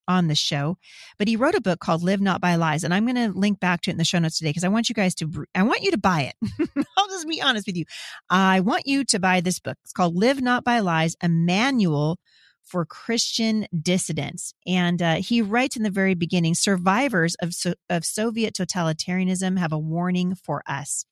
on 0.07 0.27
the 0.27 0.35
show. 0.35 0.77
But 1.19 1.27
he 1.27 1.35
wrote 1.35 1.53
a 1.53 1.61
book 1.61 1.79
called 1.79 2.01
Live 2.01 2.19
Not 2.19 2.41
by 2.41 2.55
Lies. 2.55 2.83
And 2.83 2.93
I'm 2.93 3.05
going 3.05 3.31
to 3.31 3.37
link 3.37 3.59
back 3.59 3.81
to 3.81 3.91
it 3.91 3.93
in 3.93 3.97
the 3.97 4.03
show 4.03 4.17
notes 4.17 4.39
today 4.39 4.49
because 4.49 4.63
I 4.63 4.69
want 4.69 4.89
you 4.89 4.95
guys 4.95 5.13
to, 5.15 5.45
I 5.53 5.63
want 5.63 5.83
you 5.83 5.91
to 5.91 5.97
buy 5.97 6.21
it. 6.33 6.85
I'll 6.97 7.07
just 7.07 7.27
be 7.27 7.41
honest 7.41 7.67
with 7.67 7.77
you. 7.77 7.85
I 8.29 8.61
want 8.61 8.87
you 8.87 9.03
to 9.05 9.19
buy 9.19 9.41
this 9.41 9.59
book. 9.59 9.77
It's 9.83 9.93
called 9.93 10.15
Live 10.15 10.41
Not 10.41 10.63
by 10.63 10.79
Lies, 10.79 11.15
a 11.21 11.29
manual 11.29 12.17
for 12.63 12.85
Christian 12.85 13.67
dissidents. 13.81 14.53
And 14.65 15.01
uh, 15.01 15.15
he 15.15 15.41
writes 15.41 15.75
in 15.75 15.83
the 15.83 15.89
very 15.89 16.13
beginning 16.15 16.55
survivors 16.55 17.35
of, 17.35 17.53
so, 17.53 17.73
of 17.89 18.05
Soviet 18.05 18.55
totalitarianism 18.55 19.59
have 19.59 19.71
a 19.71 19.79
warning 19.79 20.35
for 20.35 20.63
us 20.67 21.05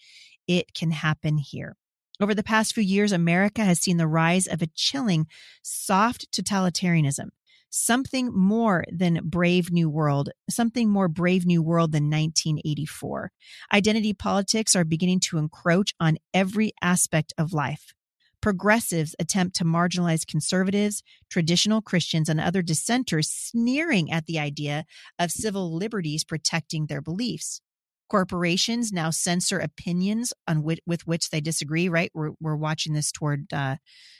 it 0.47 0.73
can 0.73 0.91
happen 0.91 1.37
here. 1.37 1.75
Over 2.19 2.33
the 2.33 2.43
past 2.43 2.73
few 2.73 2.83
years, 2.83 3.11
America 3.11 3.63
has 3.63 3.79
seen 3.79 3.97
the 3.97 4.07
rise 4.07 4.47
of 4.47 4.61
a 4.61 4.69
chilling, 4.73 5.27
soft 5.61 6.31
totalitarianism, 6.31 7.29
something 7.69 8.35
more 8.35 8.85
than 8.91 9.21
Brave 9.23 9.71
New 9.71 9.87
World, 9.87 10.29
something 10.49 10.89
more 10.89 11.07
Brave 11.07 11.45
New 11.45 11.61
World 11.61 11.91
than 11.91 12.09
1984. 12.09 13.31
Identity 13.71 14.13
politics 14.13 14.75
are 14.75 14.83
beginning 14.83 15.19
to 15.21 15.37
encroach 15.37 15.93
on 15.99 16.17
every 16.33 16.71
aspect 16.81 17.33
of 17.37 17.53
life. 17.53 17.93
Progressives 18.41 19.15
attempt 19.19 19.55
to 19.57 19.65
marginalize 19.65 20.25
conservatives, 20.25 21.03
traditional 21.29 21.81
Christians, 21.81 22.29
and 22.29 22.39
other 22.39 22.63
dissenters, 22.63 23.29
sneering 23.29 24.11
at 24.11 24.25
the 24.25 24.39
idea 24.39 24.85
of 25.19 25.31
civil 25.31 25.75
liberties 25.75 26.23
protecting 26.23 26.85
their 26.85 27.01
beliefs 27.01 27.61
corporations 28.09 28.91
now 28.91 29.09
censor 29.09 29.59
opinions 29.59 30.33
on 30.47 30.63
with 30.63 31.05
which 31.05 31.29
they 31.29 31.41
disagree 31.41 31.89
right? 31.89 32.11
We're, 32.13 32.31
we're 32.39 32.55
watching 32.55 32.93
this 32.93 33.11
toward 33.11 33.51
uh, 33.53 33.77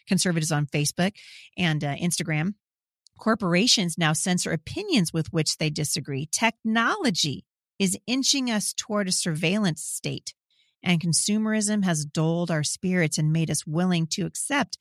conservatives 0.08 0.52
on 0.52 0.68
facebook 0.68 1.14
and 1.58 1.84
uh, 1.84 1.96
instagram. 1.96 2.54
Corporations 3.20 3.98
now 3.98 4.14
censor 4.14 4.52
opinions 4.52 5.12
with 5.12 5.34
which 5.34 5.58
they 5.58 5.70
disagree. 5.70 6.28
Technology 6.32 7.46
is 7.80 7.98
inching 8.08 8.50
us 8.52 8.74
toward 8.74 9.08
a 9.08 9.12
surveillance 9.12 9.84
state, 9.84 10.34
and 10.84 11.02
consumerism 11.02 11.84
has 11.84 12.06
dulled 12.06 12.52
our 12.52 12.64
spirits 12.64 13.18
and 13.18 13.34
made 13.34 13.50
us 13.50 13.66
willing 13.66 14.08
to 14.08 14.26
accept 14.26 14.78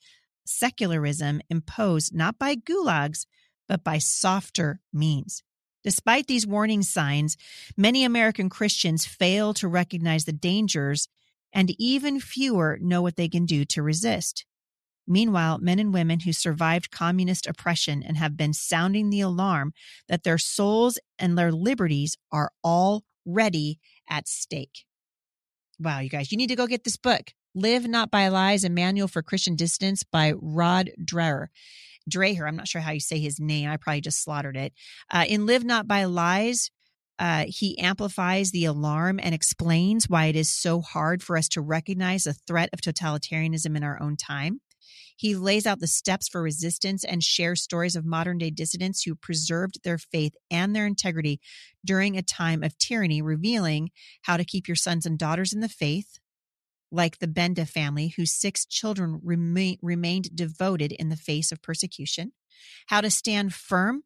secularism 0.46 1.40
imposed 1.50 2.14
not 2.14 2.38
by 2.38 2.54
gulags, 2.54 3.26
but 3.68 3.82
by 3.82 3.98
softer 3.98 4.80
means. 4.92 5.42
Despite 5.86 6.26
these 6.26 6.48
warning 6.48 6.82
signs, 6.82 7.36
many 7.76 8.02
American 8.02 8.48
Christians 8.48 9.06
fail 9.06 9.54
to 9.54 9.68
recognize 9.68 10.24
the 10.24 10.32
dangers, 10.32 11.06
and 11.52 11.70
even 11.78 12.18
fewer 12.18 12.76
know 12.80 13.02
what 13.02 13.14
they 13.14 13.28
can 13.28 13.46
do 13.46 13.64
to 13.66 13.84
resist. 13.84 14.44
Meanwhile, 15.06 15.58
men 15.58 15.78
and 15.78 15.94
women 15.94 16.18
who 16.18 16.32
survived 16.32 16.90
communist 16.90 17.46
oppression 17.46 18.02
and 18.02 18.16
have 18.16 18.36
been 18.36 18.52
sounding 18.52 19.10
the 19.10 19.20
alarm 19.20 19.74
that 20.08 20.24
their 20.24 20.38
souls 20.38 20.98
and 21.20 21.38
their 21.38 21.52
liberties 21.52 22.16
are 22.32 22.50
already 22.64 23.78
at 24.10 24.26
stake. 24.26 24.86
Wow, 25.78 26.00
you 26.00 26.08
guys, 26.08 26.32
you 26.32 26.36
need 26.36 26.48
to 26.48 26.56
go 26.56 26.66
get 26.66 26.82
this 26.82 26.96
book. 26.96 27.30
Live 27.54 27.86
Not 27.86 28.10
by 28.10 28.26
Lies, 28.26 28.64
a 28.64 28.68
Manual 28.68 29.06
for 29.06 29.22
Christian 29.22 29.54
Dissidents 29.54 30.02
by 30.02 30.32
Rod 30.32 30.90
Dreher. 31.00 31.46
Dreher, 32.10 32.46
I'm 32.46 32.56
not 32.56 32.68
sure 32.68 32.80
how 32.80 32.92
you 32.92 33.00
say 33.00 33.18
his 33.18 33.40
name. 33.40 33.68
I 33.68 33.76
probably 33.76 34.00
just 34.00 34.22
slaughtered 34.22 34.56
it. 34.56 34.72
Uh, 35.10 35.24
in 35.28 35.46
Live 35.46 35.64
Not 35.64 35.88
by 35.88 36.04
Lies, 36.04 36.70
uh, 37.18 37.46
he 37.48 37.78
amplifies 37.78 38.50
the 38.50 38.66
alarm 38.66 39.18
and 39.22 39.34
explains 39.34 40.08
why 40.08 40.26
it 40.26 40.36
is 40.36 40.50
so 40.50 40.80
hard 40.80 41.22
for 41.22 41.36
us 41.36 41.48
to 41.50 41.60
recognize 41.60 42.24
the 42.24 42.34
threat 42.34 42.68
of 42.72 42.80
totalitarianism 42.80 43.76
in 43.76 43.82
our 43.82 44.00
own 44.00 44.16
time. 44.16 44.60
He 45.16 45.34
lays 45.34 45.66
out 45.66 45.80
the 45.80 45.86
steps 45.86 46.28
for 46.28 46.42
resistance 46.42 47.02
and 47.02 47.24
shares 47.24 47.62
stories 47.62 47.96
of 47.96 48.04
modern 48.04 48.36
day 48.36 48.50
dissidents 48.50 49.02
who 49.02 49.14
preserved 49.14 49.82
their 49.82 49.96
faith 49.96 50.34
and 50.50 50.76
their 50.76 50.86
integrity 50.86 51.40
during 51.84 52.16
a 52.16 52.22
time 52.22 52.62
of 52.62 52.76
tyranny, 52.76 53.22
revealing 53.22 53.90
how 54.22 54.36
to 54.36 54.44
keep 54.44 54.68
your 54.68 54.76
sons 54.76 55.06
and 55.06 55.18
daughters 55.18 55.54
in 55.54 55.60
the 55.60 55.70
faith, 55.70 56.18
like 56.90 57.18
the 57.18 57.28
Benda 57.28 57.66
family, 57.66 58.08
whose 58.16 58.32
six 58.32 58.64
children 58.64 59.20
remain, 59.22 59.78
remained 59.82 60.34
devoted 60.34 60.92
in 60.92 61.08
the 61.08 61.16
face 61.16 61.50
of 61.52 61.62
persecution, 61.62 62.32
how 62.86 63.00
to 63.00 63.10
stand 63.10 63.54
firm, 63.54 64.04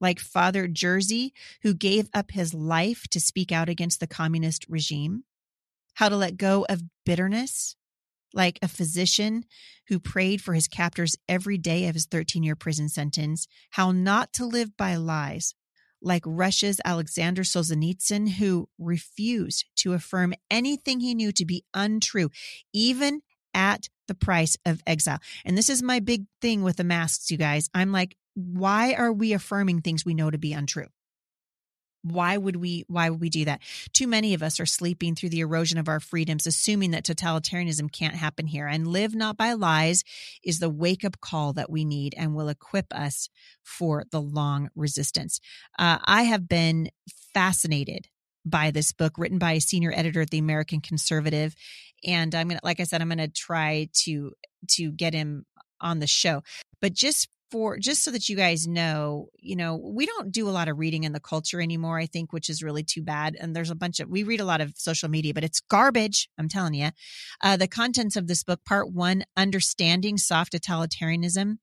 like 0.00 0.20
Father 0.20 0.68
Jerzy, 0.68 1.30
who 1.62 1.74
gave 1.74 2.08
up 2.14 2.30
his 2.30 2.54
life 2.54 3.04
to 3.10 3.20
speak 3.20 3.50
out 3.50 3.68
against 3.68 4.00
the 4.00 4.06
communist 4.06 4.66
regime, 4.68 5.24
how 5.94 6.08
to 6.08 6.16
let 6.16 6.36
go 6.36 6.64
of 6.68 6.82
bitterness, 7.04 7.74
like 8.32 8.58
a 8.62 8.68
physician 8.68 9.44
who 9.88 9.98
prayed 9.98 10.40
for 10.40 10.54
his 10.54 10.68
captors 10.68 11.16
every 11.28 11.58
day 11.58 11.88
of 11.88 11.94
his 11.94 12.06
13 12.06 12.42
year 12.42 12.54
prison 12.54 12.88
sentence, 12.88 13.48
how 13.70 13.90
not 13.90 14.32
to 14.34 14.44
live 14.44 14.76
by 14.76 14.94
lies, 14.96 15.54
like 16.00 16.22
Russia's 16.24 16.80
Alexander 16.84 17.42
Solzhenitsyn, 17.42 18.28
who 18.34 18.68
refused 18.78 19.64
to 19.76 19.92
affirm 19.92 20.34
anything 20.50 21.00
he 21.00 21.14
knew 21.14 21.32
to 21.32 21.44
be 21.44 21.64
untrue, 21.74 22.30
even 22.72 23.20
at 23.54 23.88
the 24.06 24.14
price 24.14 24.56
of 24.64 24.82
exile. 24.86 25.18
And 25.44 25.56
this 25.56 25.68
is 25.68 25.82
my 25.82 26.00
big 26.00 26.24
thing 26.40 26.62
with 26.62 26.76
the 26.76 26.84
masks, 26.84 27.30
you 27.30 27.36
guys. 27.36 27.68
I'm 27.74 27.92
like, 27.92 28.16
why 28.34 28.94
are 28.94 29.12
we 29.12 29.32
affirming 29.32 29.80
things 29.80 30.04
we 30.04 30.14
know 30.14 30.30
to 30.30 30.38
be 30.38 30.52
untrue? 30.52 30.86
Why 32.02 32.36
would 32.36 32.56
we 32.56 32.84
why 32.88 33.10
would 33.10 33.20
we 33.20 33.30
do 33.30 33.44
that? 33.44 33.60
Too 33.92 34.06
many 34.06 34.34
of 34.34 34.42
us 34.42 34.60
are 34.60 34.66
sleeping 34.66 35.14
through 35.14 35.30
the 35.30 35.40
erosion 35.40 35.78
of 35.78 35.88
our 35.88 36.00
freedoms 36.00 36.46
assuming 36.46 36.92
that 36.92 37.04
totalitarianism 37.04 37.90
can't 37.92 38.14
happen 38.14 38.46
here. 38.46 38.66
And 38.66 38.86
live 38.86 39.14
not 39.14 39.36
by 39.36 39.52
lies 39.52 40.04
is 40.42 40.58
the 40.58 40.70
wake 40.70 41.04
up 41.04 41.20
call 41.20 41.52
that 41.54 41.70
we 41.70 41.84
need 41.84 42.14
and 42.16 42.34
will 42.34 42.48
equip 42.48 42.86
us 42.92 43.28
for 43.62 44.04
the 44.10 44.20
long 44.20 44.68
resistance. 44.74 45.40
Uh, 45.78 45.98
i 46.04 46.22
have 46.22 46.48
been 46.48 46.90
fascinated 47.34 48.08
by 48.44 48.70
this 48.70 48.92
book 48.92 49.14
written 49.18 49.38
by 49.38 49.52
a 49.52 49.60
senior 49.60 49.92
editor 49.94 50.22
at 50.22 50.30
the 50.30 50.38
american 50.38 50.80
conservative. 50.80 51.54
And 52.04 52.34
i'm 52.34 52.48
gonna 52.48 52.60
like 52.62 52.80
i 52.80 52.84
said 52.84 53.02
i'm 53.02 53.08
gonna 53.08 53.28
try 53.28 53.88
to 54.04 54.32
to 54.68 54.92
get 54.92 55.14
him 55.14 55.44
on 55.80 55.98
the 55.98 56.06
show. 56.06 56.42
But 56.80 56.92
just 56.92 57.28
for 57.50 57.78
just 57.78 58.04
so 58.04 58.10
that 58.10 58.28
you 58.28 58.36
guys 58.36 58.66
know, 58.66 59.28
you 59.38 59.56
know, 59.56 59.76
we 59.76 60.06
don't 60.06 60.32
do 60.32 60.48
a 60.48 60.50
lot 60.50 60.68
of 60.68 60.78
reading 60.78 61.04
in 61.04 61.12
the 61.12 61.20
culture 61.20 61.60
anymore, 61.60 61.98
I 61.98 62.06
think, 62.06 62.32
which 62.32 62.50
is 62.50 62.62
really 62.62 62.82
too 62.82 63.02
bad. 63.02 63.36
And 63.38 63.54
there's 63.54 63.70
a 63.70 63.74
bunch 63.74 64.00
of, 64.00 64.08
we 64.08 64.22
read 64.22 64.40
a 64.40 64.44
lot 64.44 64.60
of 64.60 64.74
social 64.76 65.08
media, 65.08 65.34
but 65.34 65.44
it's 65.44 65.60
garbage. 65.60 66.28
I'm 66.38 66.48
telling 66.48 66.74
you. 66.74 66.90
Uh, 67.42 67.56
the 67.56 67.68
contents 67.68 68.16
of 68.16 68.26
this 68.26 68.44
book, 68.44 68.64
part 68.64 68.92
one, 68.92 69.24
understanding 69.36 70.18
soft 70.18 70.52
totalitarianism. 70.52 71.58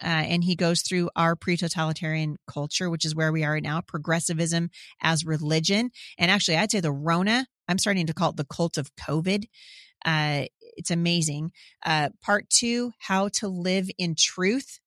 Uh, 0.00 0.06
and 0.06 0.44
he 0.44 0.54
goes 0.54 0.82
through 0.82 1.10
our 1.16 1.34
pre-totalitarian 1.34 2.36
culture, 2.46 2.88
which 2.88 3.04
is 3.04 3.16
where 3.16 3.32
we 3.32 3.42
are 3.42 3.60
now, 3.60 3.80
progressivism 3.80 4.70
as 5.02 5.26
religion. 5.26 5.90
And 6.18 6.30
actually, 6.30 6.56
I'd 6.56 6.70
say 6.70 6.78
the 6.80 6.92
Rona, 6.92 7.46
I'm 7.66 7.78
starting 7.78 8.06
to 8.06 8.14
call 8.14 8.30
it 8.30 8.36
the 8.36 8.44
cult 8.44 8.78
of 8.78 8.94
COVID. 8.94 9.46
Uh, 10.04 10.44
it's 10.60 10.92
amazing. 10.92 11.50
Uh, 11.84 12.10
part 12.22 12.48
two, 12.48 12.92
how 12.98 13.28
to 13.34 13.48
live 13.48 13.90
in 13.98 14.14
truth 14.16 14.78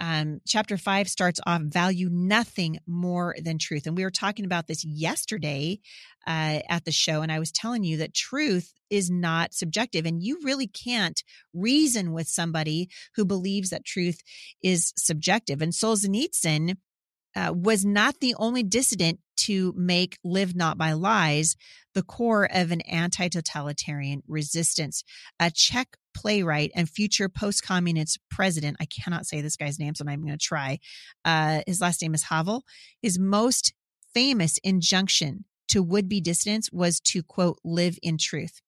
um, 0.00 0.40
chapter 0.46 0.78
five 0.78 1.08
starts 1.08 1.40
off 1.46 1.60
value 1.62 2.08
nothing 2.10 2.78
more 2.86 3.36
than 3.40 3.58
truth. 3.58 3.86
And 3.86 3.96
we 3.96 4.02
were 4.02 4.10
talking 4.10 4.46
about 4.46 4.66
this 4.66 4.84
yesterday 4.84 5.78
uh, 6.26 6.60
at 6.68 6.84
the 6.84 6.92
show. 6.92 7.20
And 7.20 7.30
I 7.30 7.38
was 7.38 7.52
telling 7.52 7.84
you 7.84 7.98
that 7.98 8.14
truth 8.14 8.72
is 8.88 9.10
not 9.10 9.52
subjective. 9.52 10.06
And 10.06 10.22
you 10.22 10.38
really 10.42 10.66
can't 10.66 11.22
reason 11.52 12.12
with 12.12 12.28
somebody 12.28 12.88
who 13.14 13.24
believes 13.24 13.70
that 13.70 13.84
truth 13.84 14.22
is 14.62 14.92
subjective. 14.96 15.60
And 15.60 15.72
Solzhenitsyn 15.72 16.76
uh, 17.36 17.52
was 17.54 17.84
not 17.84 18.20
the 18.20 18.34
only 18.38 18.62
dissident 18.62 19.20
to 19.46 19.72
make 19.76 20.18
Live 20.24 20.54
Not 20.54 20.78
by 20.78 20.92
Lies 20.92 21.56
the 21.94 22.02
core 22.02 22.48
of 22.52 22.70
an 22.70 22.80
anti 22.82 23.28
totalitarian 23.28 24.22
resistance. 24.28 25.02
A 25.38 25.50
Czech 25.50 25.96
playwright 26.14 26.70
and 26.74 26.88
future 26.88 27.28
post 27.28 27.62
communist 27.62 28.18
president, 28.30 28.76
I 28.80 28.86
cannot 28.86 29.26
say 29.26 29.40
this 29.40 29.56
guy's 29.56 29.78
name, 29.78 29.94
so 29.94 30.04
I'm 30.06 30.20
going 30.20 30.36
to 30.36 30.38
try. 30.38 30.78
Uh, 31.24 31.62
his 31.66 31.80
last 31.80 32.02
name 32.02 32.14
is 32.14 32.24
Havel. 32.24 32.64
His 33.02 33.18
most 33.18 33.72
famous 34.12 34.58
injunction 34.58 35.44
to 35.68 35.82
would 35.82 36.08
be 36.08 36.20
dissidents 36.20 36.70
was 36.72 37.00
to 37.00 37.22
quote, 37.22 37.58
live 37.64 37.98
in 38.02 38.18
truth. 38.18 38.60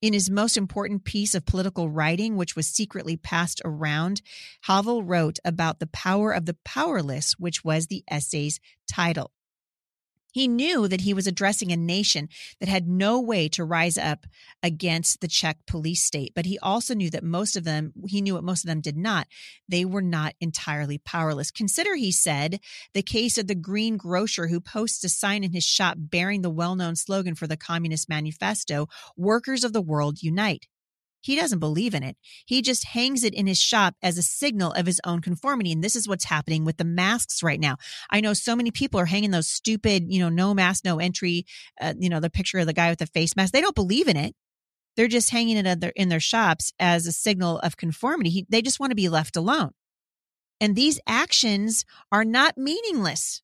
In 0.00 0.14
his 0.14 0.30
most 0.30 0.56
important 0.56 1.04
piece 1.04 1.34
of 1.34 1.44
political 1.44 1.90
writing, 1.90 2.36
which 2.36 2.56
was 2.56 2.66
secretly 2.66 3.18
passed 3.18 3.60
around, 3.64 4.22
Havel 4.62 5.02
wrote 5.02 5.38
about 5.44 5.78
the 5.78 5.88
power 5.88 6.32
of 6.32 6.46
the 6.46 6.56
powerless, 6.64 7.34
which 7.38 7.64
was 7.64 7.86
the 7.86 8.02
essay's 8.10 8.60
title. 8.90 9.30
He 10.32 10.48
knew 10.48 10.88
that 10.88 11.02
he 11.02 11.14
was 11.14 11.26
addressing 11.26 11.72
a 11.72 11.76
nation 11.76 12.28
that 12.60 12.68
had 12.68 12.88
no 12.88 13.20
way 13.20 13.48
to 13.50 13.64
rise 13.64 13.98
up 13.98 14.26
against 14.62 15.20
the 15.20 15.28
Czech 15.28 15.58
police 15.66 16.02
state, 16.02 16.32
but 16.34 16.46
he 16.46 16.58
also 16.60 16.94
knew 16.94 17.10
that 17.10 17.24
most 17.24 17.56
of 17.56 17.64
them, 17.64 17.92
he 18.06 18.20
knew 18.20 18.34
what 18.34 18.44
most 18.44 18.64
of 18.64 18.68
them 18.68 18.80
did 18.80 18.96
not. 18.96 19.26
They 19.68 19.84
were 19.84 20.02
not 20.02 20.34
entirely 20.40 20.98
powerless. 20.98 21.50
Consider, 21.50 21.94
he 21.96 22.12
said, 22.12 22.60
the 22.94 23.02
case 23.02 23.38
of 23.38 23.46
the 23.46 23.54
green 23.54 23.96
grocer 23.96 24.48
who 24.48 24.60
posts 24.60 25.04
a 25.04 25.08
sign 25.08 25.44
in 25.44 25.52
his 25.52 25.64
shop 25.64 25.96
bearing 25.98 26.42
the 26.42 26.50
well 26.50 26.76
known 26.76 26.96
slogan 26.96 27.34
for 27.34 27.46
the 27.46 27.56
Communist 27.56 28.08
Manifesto 28.08 28.88
Workers 29.16 29.64
of 29.64 29.72
the 29.72 29.82
World 29.82 30.22
Unite. 30.22 30.66
He 31.20 31.36
doesn't 31.36 31.58
believe 31.58 31.94
in 31.94 32.02
it. 32.02 32.16
He 32.46 32.62
just 32.62 32.84
hangs 32.84 33.24
it 33.24 33.34
in 33.34 33.46
his 33.46 33.60
shop 33.60 33.94
as 34.02 34.16
a 34.16 34.22
signal 34.22 34.72
of 34.72 34.86
his 34.86 35.00
own 35.04 35.20
conformity. 35.20 35.72
And 35.72 35.84
this 35.84 35.96
is 35.96 36.08
what's 36.08 36.24
happening 36.24 36.64
with 36.64 36.78
the 36.78 36.84
masks 36.84 37.42
right 37.42 37.60
now. 37.60 37.76
I 38.10 38.20
know 38.20 38.32
so 38.32 38.56
many 38.56 38.70
people 38.70 38.98
are 39.00 39.06
hanging 39.06 39.30
those 39.30 39.48
stupid, 39.48 40.06
you 40.08 40.20
know, 40.20 40.28
no 40.28 40.54
mask, 40.54 40.84
no 40.84 40.98
entry, 40.98 41.44
uh, 41.80 41.94
you 41.98 42.08
know, 42.08 42.20
the 42.20 42.30
picture 42.30 42.58
of 42.58 42.66
the 42.66 42.72
guy 42.72 42.90
with 42.90 42.98
the 42.98 43.06
face 43.06 43.36
mask. 43.36 43.52
They 43.52 43.60
don't 43.60 43.74
believe 43.74 44.08
in 44.08 44.16
it. 44.16 44.34
They're 44.96 45.08
just 45.08 45.30
hanging 45.30 45.56
it 45.56 45.66
in 45.66 45.80
their, 45.80 45.92
in 45.94 46.08
their 46.08 46.20
shops 46.20 46.72
as 46.78 47.06
a 47.06 47.12
signal 47.12 47.58
of 47.60 47.76
conformity. 47.76 48.30
He, 48.30 48.46
they 48.48 48.62
just 48.62 48.80
want 48.80 48.90
to 48.90 48.96
be 48.96 49.08
left 49.08 49.36
alone. 49.36 49.70
And 50.60 50.76
these 50.76 51.00
actions 51.06 51.84
are 52.12 52.24
not 52.24 52.58
meaningless 52.58 53.42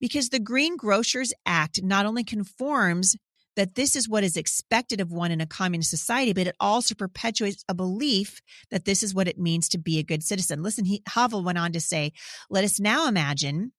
because 0.00 0.28
the 0.28 0.38
Green 0.38 0.76
Grocers 0.76 1.32
Act 1.46 1.82
not 1.82 2.04
only 2.04 2.24
conforms 2.24 3.16
that 3.56 3.74
this 3.74 3.96
is 3.96 4.08
what 4.08 4.24
is 4.24 4.36
expected 4.36 5.00
of 5.00 5.10
one 5.10 5.32
in 5.32 5.40
a 5.40 5.46
communist 5.46 5.90
society, 5.90 6.32
but 6.32 6.46
it 6.46 6.56
also 6.60 6.94
perpetuates 6.94 7.64
a 7.68 7.74
belief 7.74 8.40
that 8.70 8.84
this 8.84 9.02
is 9.02 9.14
what 9.14 9.28
it 9.28 9.38
means 9.38 9.68
to 9.70 9.78
be 9.78 9.98
a 9.98 10.04
good 10.04 10.22
citizen. 10.22 10.62
Listen, 10.62 10.84
he, 10.84 11.02
Havel 11.08 11.42
went 11.42 11.58
on 11.58 11.72
to 11.72 11.80
say, 11.80 12.12
let 12.50 12.64
us 12.64 12.78
now 12.78 13.08
imagine 13.08 13.72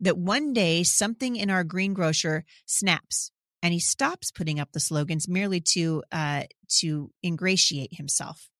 that 0.00 0.16
one 0.16 0.52
day 0.52 0.82
something 0.82 1.36
in 1.36 1.50
our 1.50 1.64
greengrocer 1.64 2.44
snaps 2.66 3.30
and 3.62 3.72
he 3.72 3.80
stops 3.80 4.30
putting 4.30 4.60
up 4.60 4.72
the 4.72 4.80
slogans 4.80 5.28
merely 5.28 5.60
to, 5.60 6.02
uh, 6.12 6.42
to 6.68 7.10
ingratiate 7.22 7.94
himself. 7.94 8.50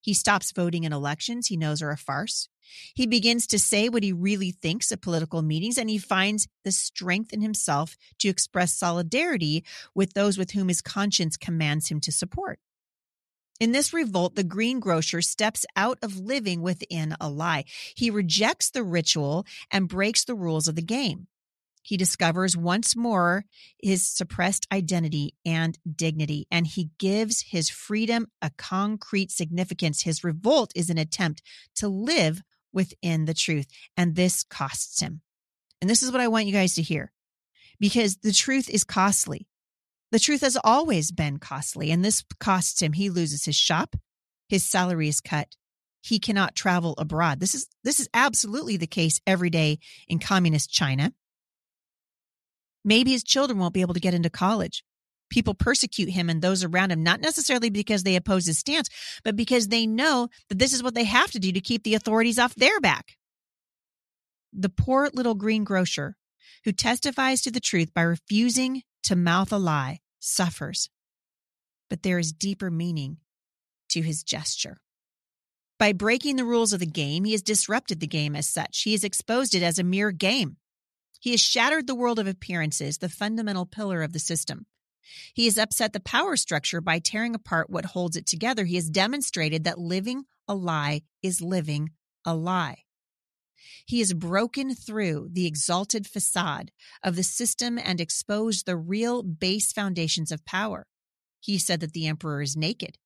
He 0.00 0.14
stops 0.14 0.52
voting 0.52 0.84
in 0.84 0.92
elections 0.92 1.46
he 1.46 1.56
knows 1.56 1.82
are 1.82 1.90
a 1.90 1.96
farce. 1.96 2.48
He 2.94 3.06
begins 3.06 3.46
to 3.48 3.58
say 3.58 3.88
what 3.88 4.02
he 4.02 4.12
really 4.12 4.50
thinks 4.50 4.92
at 4.92 5.00
political 5.00 5.42
meetings, 5.42 5.78
and 5.78 5.88
he 5.88 5.98
finds 5.98 6.48
the 6.64 6.72
strength 6.72 7.32
in 7.32 7.40
himself 7.40 7.96
to 8.18 8.28
express 8.28 8.74
solidarity 8.74 9.64
with 9.94 10.12
those 10.12 10.38
with 10.38 10.52
whom 10.52 10.68
his 10.68 10.82
conscience 10.82 11.36
commands 11.36 11.88
him 11.88 12.00
to 12.00 12.12
support. 12.12 12.58
In 13.60 13.72
this 13.72 13.92
revolt, 13.92 14.36
the 14.36 14.44
greengrocer 14.44 15.20
steps 15.20 15.66
out 15.74 15.98
of 16.00 16.16
living 16.16 16.62
within 16.62 17.16
a 17.20 17.28
lie. 17.28 17.64
He 17.96 18.08
rejects 18.08 18.70
the 18.70 18.84
ritual 18.84 19.46
and 19.70 19.88
breaks 19.88 20.24
the 20.24 20.36
rules 20.36 20.68
of 20.68 20.76
the 20.76 20.82
game. 20.82 21.26
He 21.88 21.96
discovers 21.96 22.54
once 22.54 22.94
more 22.94 23.46
his 23.82 24.06
suppressed 24.06 24.66
identity 24.70 25.32
and 25.46 25.78
dignity, 25.96 26.46
and 26.50 26.66
he 26.66 26.90
gives 26.98 27.40
his 27.40 27.70
freedom 27.70 28.26
a 28.42 28.50
concrete 28.58 29.30
significance. 29.30 30.02
His 30.02 30.22
revolt 30.22 30.70
is 30.76 30.90
an 30.90 30.98
attempt 30.98 31.40
to 31.76 31.88
live 31.88 32.42
within 32.74 33.24
the 33.24 33.32
truth, 33.32 33.68
and 33.96 34.16
this 34.16 34.44
costs 34.44 35.00
him. 35.00 35.22
And 35.80 35.88
this 35.88 36.02
is 36.02 36.12
what 36.12 36.20
I 36.20 36.28
want 36.28 36.44
you 36.44 36.52
guys 36.52 36.74
to 36.74 36.82
hear 36.82 37.10
because 37.80 38.18
the 38.18 38.32
truth 38.32 38.68
is 38.68 38.84
costly. 38.84 39.46
The 40.12 40.18
truth 40.18 40.42
has 40.42 40.58
always 40.62 41.10
been 41.10 41.38
costly, 41.38 41.90
and 41.90 42.04
this 42.04 42.22
costs 42.38 42.82
him. 42.82 42.92
He 42.92 43.08
loses 43.08 43.46
his 43.46 43.56
shop, 43.56 43.96
his 44.46 44.62
salary 44.62 45.08
is 45.08 45.22
cut. 45.22 45.56
He 46.02 46.18
cannot 46.18 46.54
travel 46.54 46.94
abroad. 46.98 47.40
This 47.40 47.54
is 47.54 47.66
this 47.82 47.98
is 47.98 48.10
absolutely 48.12 48.76
the 48.76 48.86
case 48.86 49.22
every 49.26 49.48
day 49.48 49.78
in 50.06 50.18
communist 50.18 50.70
China. 50.70 51.14
Maybe 52.88 53.10
his 53.10 53.22
children 53.22 53.58
won't 53.58 53.74
be 53.74 53.82
able 53.82 53.92
to 53.92 54.00
get 54.00 54.14
into 54.14 54.30
college. 54.30 54.82
People 55.28 55.52
persecute 55.52 56.08
him 56.08 56.30
and 56.30 56.40
those 56.40 56.64
around 56.64 56.90
him, 56.90 57.02
not 57.02 57.20
necessarily 57.20 57.68
because 57.68 58.02
they 58.02 58.16
oppose 58.16 58.46
his 58.46 58.58
stance, 58.58 58.88
but 59.22 59.36
because 59.36 59.68
they 59.68 59.86
know 59.86 60.28
that 60.48 60.58
this 60.58 60.72
is 60.72 60.82
what 60.82 60.94
they 60.94 61.04
have 61.04 61.30
to 61.32 61.38
do 61.38 61.52
to 61.52 61.60
keep 61.60 61.82
the 61.82 61.94
authorities 61.94 62.38
off 62.38 62.54
their 62.54 62.80
back. 62.80 63.18
The 64.54 64.70
poor 64.70 65.10
little 65.12 65.34
greengrocer 65.34 66.16
who 66.64 66.72
testifies 66.72 67.42
to 67.42 67.50
the 67.50 67.60
truth 67.60 67.92
by 67.92 68.00
refusing 68.00 68.80
to 69.02 69.16
mouth 69.16 69.52
a 69.52 69.58
lie 69.58 69.98
suffers. 70.18 70.88
But 71.90 72.02
there 72.02 72.18
is 72.18 72.32
deeper 72.32 72.70
meaning 72.70 73.18
to 73.90 74.00
his 74.00 74.22
gesture. 74.22 74.78
By 75.78 75.92
breaking 75.92 76.36
the 76.36 76.46
rules 76.46 76.72
of 76.72 76.80
the 76.80 76.86
game, 76.86 77.24
he 77.24 77.32
has 77.32 77.42
disrupted 77.42 78.00
the 78.00 78.06
game 78.06 78.34
as 78.34 78.48
such. 78.48 78.80
He 78.84 78.92
has 78.92 79.04
exposed 79.04 79.54
it 79.54 79.62
as 79.62 79.78
a 79.78 79.84
mere 79.84 80.10
game. 80.10 80.56
He 81.18 81.32
has 81.32 81.40
shattered 81.40 81.86
the 81.86 81.94
world 81.94 82.18
of 82.18 82.26
appearances, 82.26 82.98
the 82.98 83.08
fundamental 83.08 83.66
pillar 83.66 84.02
of 84.02 84.12
the 84.12 84.18
system. 84.18 84.66
He 85.34 85.46
has 85.46 85.58
upset 85.58 85.92
the 85.92 86.00
power 86.00 86.36
structure 86.36 86.80
by 86.80 86.98
tearing 86.98 87.34
apart 87.34 87.70
what 87.70 87.86
holds 87.86 88.16
it 88.16 88.26
together. 88.26 88.64
He 88.64 88.76
has 88.76 88.90
demonstrated 88.90 89.64
that 89.64 89.78
living 89.78 90.24
a 90.46 90.54
lie 90.54 91.02
is 91.22 91.40
living 91.40 91.90
a 92.24 92.34
lie. 92.34 92.84
He 93.86 94.00
has 94.00 94.12
broken 94.12 94.74
through 94.74 95.30
the 95.32 95.46
exalted 95.46 96.06
facade 96.06 96.70
of 97.02 97.16
the 97.16 97.22
system 97.22 97.78
and 97.78 98.00
exposed 98.00 98.66
the 98.66 98.76
real 98.76 99.22
base 99.22 99.72
foundations 99.72 100.30
of 100.30 100.44
power. 100.44 100.86
He 101.40 101.58
said 101.58 101.80
that 101.80 101.92
the 101.92 102.06
emperor 102.06 102.42
is 102.42 102.56
naked. 102.56 102.98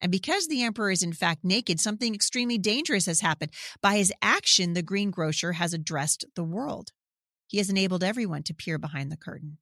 And 0.00 0.10
because 0.10 0.46
the 0.46 0.62
emperor 0.62 0.90
is 0.90 1.02
in 1.02 1.12
fact 1.12 1.44
naked, 1.44 1.78
something 1.78 2.14
extremely 2.14 2.56
dangerous 2.56 3.04
has 3.04 3.20
happened. 3.20 3.52
By 3.82 3.98
his 3.98 4.12
action, 4.22 4.72
the 4.72 4.82
greengrocer 4.82 5.52
has 5.52 5.74
addressed 5.74 6.24
the 6.34 6.44
world. 6.44 6.92
He 7.50 7.58
has 7.58 7.68
enabled 7.68 8.04
everyone 8.04 8.44
to 8.44 8.54
peer 8.54 8.78
behind 8.78 9.10
the 9.10 9.16
curtain. 9.16 9.58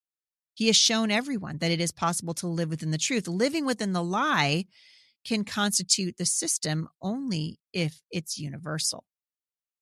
He 0.52 0.66
has 0.66 0.76
shown 0.76 1.10
everyone 1.10 1.56
that 1.58 1.70
it 1.70 1.80
is 1.80 1.90
possible 1.90 2.34
to 2.34 2.46
live 2.46 2.68
within 2.68 2.90
the 2.90 2.98
truth. 2.98 3.26
Living 3.26 3.64
within 3.64 3.94
the 3.94 4.04
lie 4.04 4.66
can 5.24 5.42
constitute 5.42 6.18
the 6.18 6.26
system 6.26 6.90
only 7.00 7.58
if 7.72 8.02
it's 8.10 8.38
universal. 8.38 9.04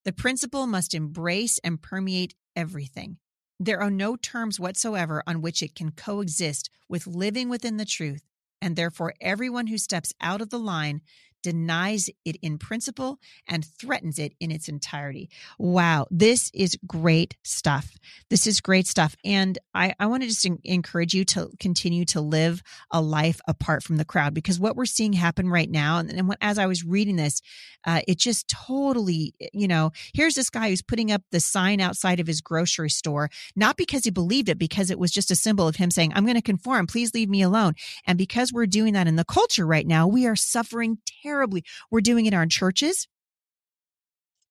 The 0.04 0.12
principle 0.12 0.68
must 0.68 0.94
embrace 0.94 1.58
and 1.64 1.82
permeate 1.82 2.36
everything. 2.54 3.16
There 3.58 3.80
are 3.80 3.90
no 3.90 4.14
terms 4.14 4.60
whatsoever 4.60 5.24
on 5.26 5.42
which 5.42 5.60
it 5.60 5.74
can 5.74 5.90
coexist 5.90 6.70
with 6.88 7.08
living 7.08 7.48
within 7.48 7.76
the 7.76 7.84
truth, 7.84 8.22
and 8.62 8.76
therefore 8.76 9.14
everyone 9.20 9.66
who 9.66 9.78
steps 9.78 10.12
out 10.20 10.40
of 10.40 10.50
the 10.50 10.60
line 10.60 11.00
denies 11.46 12.10
it 12.24 12.34
in 12.42 12.58
principle 12.58 13.20
and 13.46 13.64
threatens 13.64 14.18
it 14.18 14.32
in 14.40 14.50
its 14.50 14.68
entirety. 14.68 15.30
Wow, 15.60 16.08
this 16.10 16.50
is 16.52 16.76
great 16.88 17.36
stuff. 17.44 17.96
This 18.30 18.48
is 18.48 18.60
great 18.60 18.88
stuff. 18.88 19.14
And 19.24 19.56
I, 19.72 19.94
I 20.00 20.06
want 20.06 20.24
to 20.24 20.28
just 20.28 20.44
encourage 20.64 21.14
you 21.14 21.24
to 21.26 21.48
continue 21.60 22.04
to 22.06 22.20
live 22.20 22.64
a 22.90 23.00
life 23.00 23.40
apart 23.46 23.84
from 23.84 23.96
the 23.96 24.04
crowd 24.04 24.34
because 24.34 24.58
what 24.58 24.74
we're 24.74 24.86
seeing 24.86 25.12
happen 25.12 25.48
right 25.48 25.70
now, 25.70 25.98
and, 25.98 26.10
and 26.10 26.26
when, 26.26 26.36
as 26.40 26.58
I 26.58 26.66
was 26.66 26.84
reading 26.84 27.14
this, 27.14 27.40
uh, 27.84 28.00
it 28.08 28.18
just 28.18 28.48
totally, 28.48 29.32
you 29.52 29.68
know, 29.68 29.92
here's 30.14 30.34
this 30.34 30.50
guy 30.50 30.70
who's 30.70 30.82
putting 30.82 31.12
up 31.12 31.22
the 31.30 31.38
sign 31.38 31.80
outside 31.80 32.18
of 32.18 32.26
his 32.26 32.40
grocery 32.40 32.90
store, 32.90 33.30
not 33.54 33.76
because 33.76 34.02
he 34.02 34.10
believed 34.10 34.48
it, 34.48 34.58
because 34.58 34.90
it 34.90 34.98
was 34.98 35.12
just 35.12 35.30
a 35.30 35.36
symbol 35.36 35.68
of 35.68 35.76
him 35.76 35.92
saying, 35.92 36.10
I'm 36.12 36.24
going 36.24 36.34
to 36.34 36.42
conform, 36.42 36.88
please 36.88 37.14
leave 37.14 37.28
me 37.28 37.42
alone. 37.42 37.74
And 38.04 38.18
because 38.18 38.52
we're 38.52 38.66
doing 38.66 38.94
that 38.94 39.06
in 39.06 39.14
the 39.14 39.24
culture 39.24 39.64
right 39.64 39.86
now, 39.86 40.08
we 40.08 40.26
are 40.26 40.34
suffering 40.34 40.98
terribly 41.22 41.35
terribly. 41.36 41.64
We're 41.90 42.00
doing 42.00 42.26
it 42.26 42.32
in 42.32 42.38
our 42.38 42.46
churches. 42.46 43.06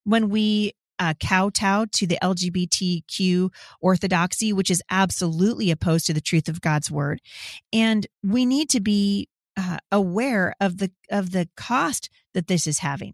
When 0.04 0.30
we 0.30 0.74
uh, 1.00 1.14
kowtow 1.22 1.86
to 1.92 2.08
the 2.08 2.18
LGBTQ 2.22 3.50
orthodoxy, 3.82 4.54
which 4.54 4.72
is 4.72 4.82
absolutely 4.90 5.72
opposed 5.72 6.06
to 6.08 6.14
the 6.14 6.22
truth 6.22 6.48
of 6.48 6.62
God's 6.62 6.90
word. 6.90 7.20
And 7.74 8.08
we 8.24 8.46
need 8.46 8.70
to 8.70 8.80
be 8.80 9.28
uh, 9.58 9.78
aware 9.92 10.54
of 10.62 10.78
the 10.78 10.92
of 11.10 11.32
the 11.32 11.50
cost 11.58 12.10
that 12.34 12.48
this 12.48 12.68
is 12.68 12.80
having 12.80 13.14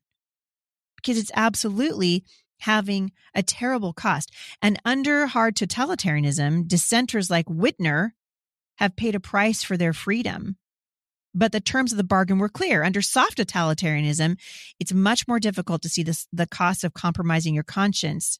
because 0.95 1.17
it's 1.17 1.31
absolutely 1.35 2.23
having 2.59 3.11
a 3.33 3.41
terrible 3.41 3.93
cost. 3.93 4.31
And 4.61 4.79
under 4.85 5.25
hard 5.25 5.55
totalitarianism, 5.55 6.67
dissenters 6.67 7.31
like 7.31 7.45
Wittner 7.47 8.11
have 8.77 8.95
paid 8.95 9.15
a 9.15 9.19
price 9.19 9.63
for 9.63 9.77
their 9.77 9.93
freedom 9.93 10.57
but 11.33 11.51
the 11.51 11.61
terms 11.61 11.91
of 11.91 11.97
the 11.97 12.03
bargain 12.03 12.37
were 12.37 12.49
clear. 12.49 12.83
Under 12.83 13.01
soft 13.01 13.37
totalitarianism, 13.37 14.37
it's 14.79 14.93
much 14.93 15.27
more 15.27 15.39
difficult 15.39 15.81
to 15.83 15.89
see 15.89 16.03
this, 16.03 16.27
the 16.31 16.47
cost 16.47 16.83
of 16.83 16.93
compromising 16.93 17.53
your 17.53 17.63
conscience 17.63 18.39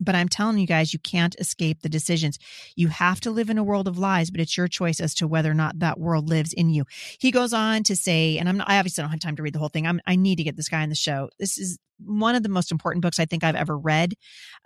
but 0.00 0.14
I'm 0.14 0.28
telling 0.28 0.58
you 0.58 0.66
guys, 0.66 0.92
you 0.92 0.98
can't 0.98 1.34
escape 1.38 1.82
the 1.82 1.88
decisions. 1.88 2.38
You 2.76 2.88
have 2.88 3.20
to 3.22 3.30
live 3.30 3.50
in 3.50 3.58
a 3.58 3.64
world 3.64 3.88
of 3.88 3.98
lies, 3.98 4.30
but 4.30 4.40
it's 4.40 4.56
your 4.56 4.68
choice 4.68 5.00
as 5.00 5.14
to 5.16 5.26
whether 5.26 5.50
or 5.50 5.54
not 5.54 5.78
that 5.78 5.98
world 5.98 6.28
lives 6.28 6.52
in 6.52 6.70
you. 6.70 6.84
He 7.18 7.30
goes 7.30 7.52
on 7.52 7.82
to 7.84 7.96
say, 7.96 8.38
and 8.38 8.48
I'm 8.48 8.58
not, 8.58 8.68
I 8.68 8.78
obviously 8.78 9.02
don't 9.02 9.10
have 9.10 9.20
time 9.20 9.36
to 9.36 9.42
read 9.42 9.54
the 9.54 9.58
whole 9.58 9.68
thing. 9.68 9.86
I'm, 9.86 10.00
I 10.06 10.16
need 10.16 10.36
to 10.36 10.44
get 10.44 10.56
this 10.56 10.68
guy 10.68 10.82
on 10.82 10.88
the 10.88 10.94
show. 10.94 11.30
This 11.38 11.58
is 11.58 11.78
one 11.98 12.34
of 12.34 12.42
the 12.42 12.48
most 12.48 12.72
important 12.72 13.02
books 13.02 13.20
I 13.20 13.24
think 13.24 13.44
I've 13.44 13.54
ever 13.54 13.78
read. 13.78 14.14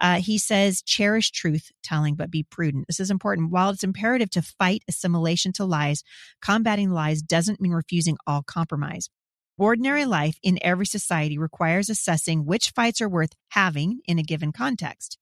Uh, 0.01 0.17
he 0.17 0.39
says, 0.39 0.83
cherish 0.83 1.31
truth 1.31 1.71
telling, 1.83 2.15
but 2.15 2.31
be 2.31 2.43
prudent. 2.43 2.87
This 2.87 3.01
is 3.01 3.11
important. 3.11 3.51
While 3.51 3.71
it's 3.71 3.85
imperative 3.85 4.31
to 4.31 4.43
fight 4.43 4.83
assimilation 4.89 5.53
to 5.55 5.65
lies, 5.65 6.03
combating 6.41 6.91
lies 6.91 7.21
doesn't 7.21 7.61
mean 7.61 7.73
refusing 7.73 8.17
all 8.27 8.43
compromise. 8.43 9.11
Ordinary 9.59 10.05
life 10.05 10.39
in 10.43 10.59
every 10.63 10.87
society 10.87 11.37
requires 11.37 11.91
assessing 11.91 12.47
which 12.47 12.71
fights 12.71 13.01
are 13.01 13.09
worth 13.09 13.33
having 13.51 14.01
in 14.07 14.19
a 14.19 14.23
given 14.23 14.53
context. 14.53 15.18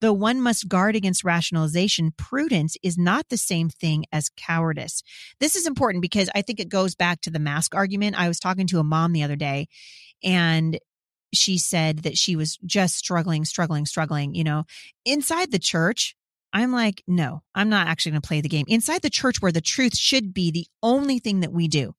Though 0.00 0.12
one 0.12 0.40
must 0.40 0.68
guard 0.68 0.96
against 0.96 1.24
rationalization, 1.24 2.12
prudence 2.16 2.76
is 2.82 2.98
not 2.98 3.28
the 3.28 3.36
same 3.36 3.68
thing 3.68 4.04
as 4.12 4.30
cowardice. 4.36 5.02
This 5.40 5.56
is 5.56 5.66
important 5.66 6.02
because 6.02 6.28
I 6.34 6.42
think 6.42 6.60
it 6.60 6.68
goes 6.68 6.94
back 6.94 7.20
to 7.22 7.30
the 7.30 7.38
mask 7.38 7.74
argument. 7.74 8.18
I 8.18 8.28
was 8.28 8.40
talking 8.40 8.66
to 8.68 8.78
a 8.78 8.84
mom 8.84 9.12
the 9.12 9.22
other 9.22 9.36
day 9.36 9.68
and 10.22 10.78
she 11.32 11.58
said 11.58 12.00
that 12.00 12.18
she 12.18 12.36
was 12.36 12.58
just 12.64 12.96
struggling, 12.96 13.44
struggling, 13.44 13.86
struggling, 13.86 14.34
you 14.34 14.44
know, 14.44 14.64
inside 15.04 15.50
the 15.50 15.58
church. 15.58 16.14
I'm 16.52 16.72
like, 16.72 17.02
no, 17.06 17.42
I'm 17.54 17.70
not 17.70 17.86
actually 17.86 18.12
going 18.12 18.22
to 18.22 18.28
play 18.28 18.40
the 18.42 18.48
game. 18.48 18.66
Inside 18.68 19.00
the 19.00 19.08
church 19.08 19.40
where 19.40 19.52
the 19.52 19.62
truth 19.62 19.96
should 19.96 20.34
be 20.34 20.50
the 20.50 20.66
only 20.82 21.18
thing 21.18 21.40
that 21.40 21.52
we 21.52 21.66
do 21.68 21.94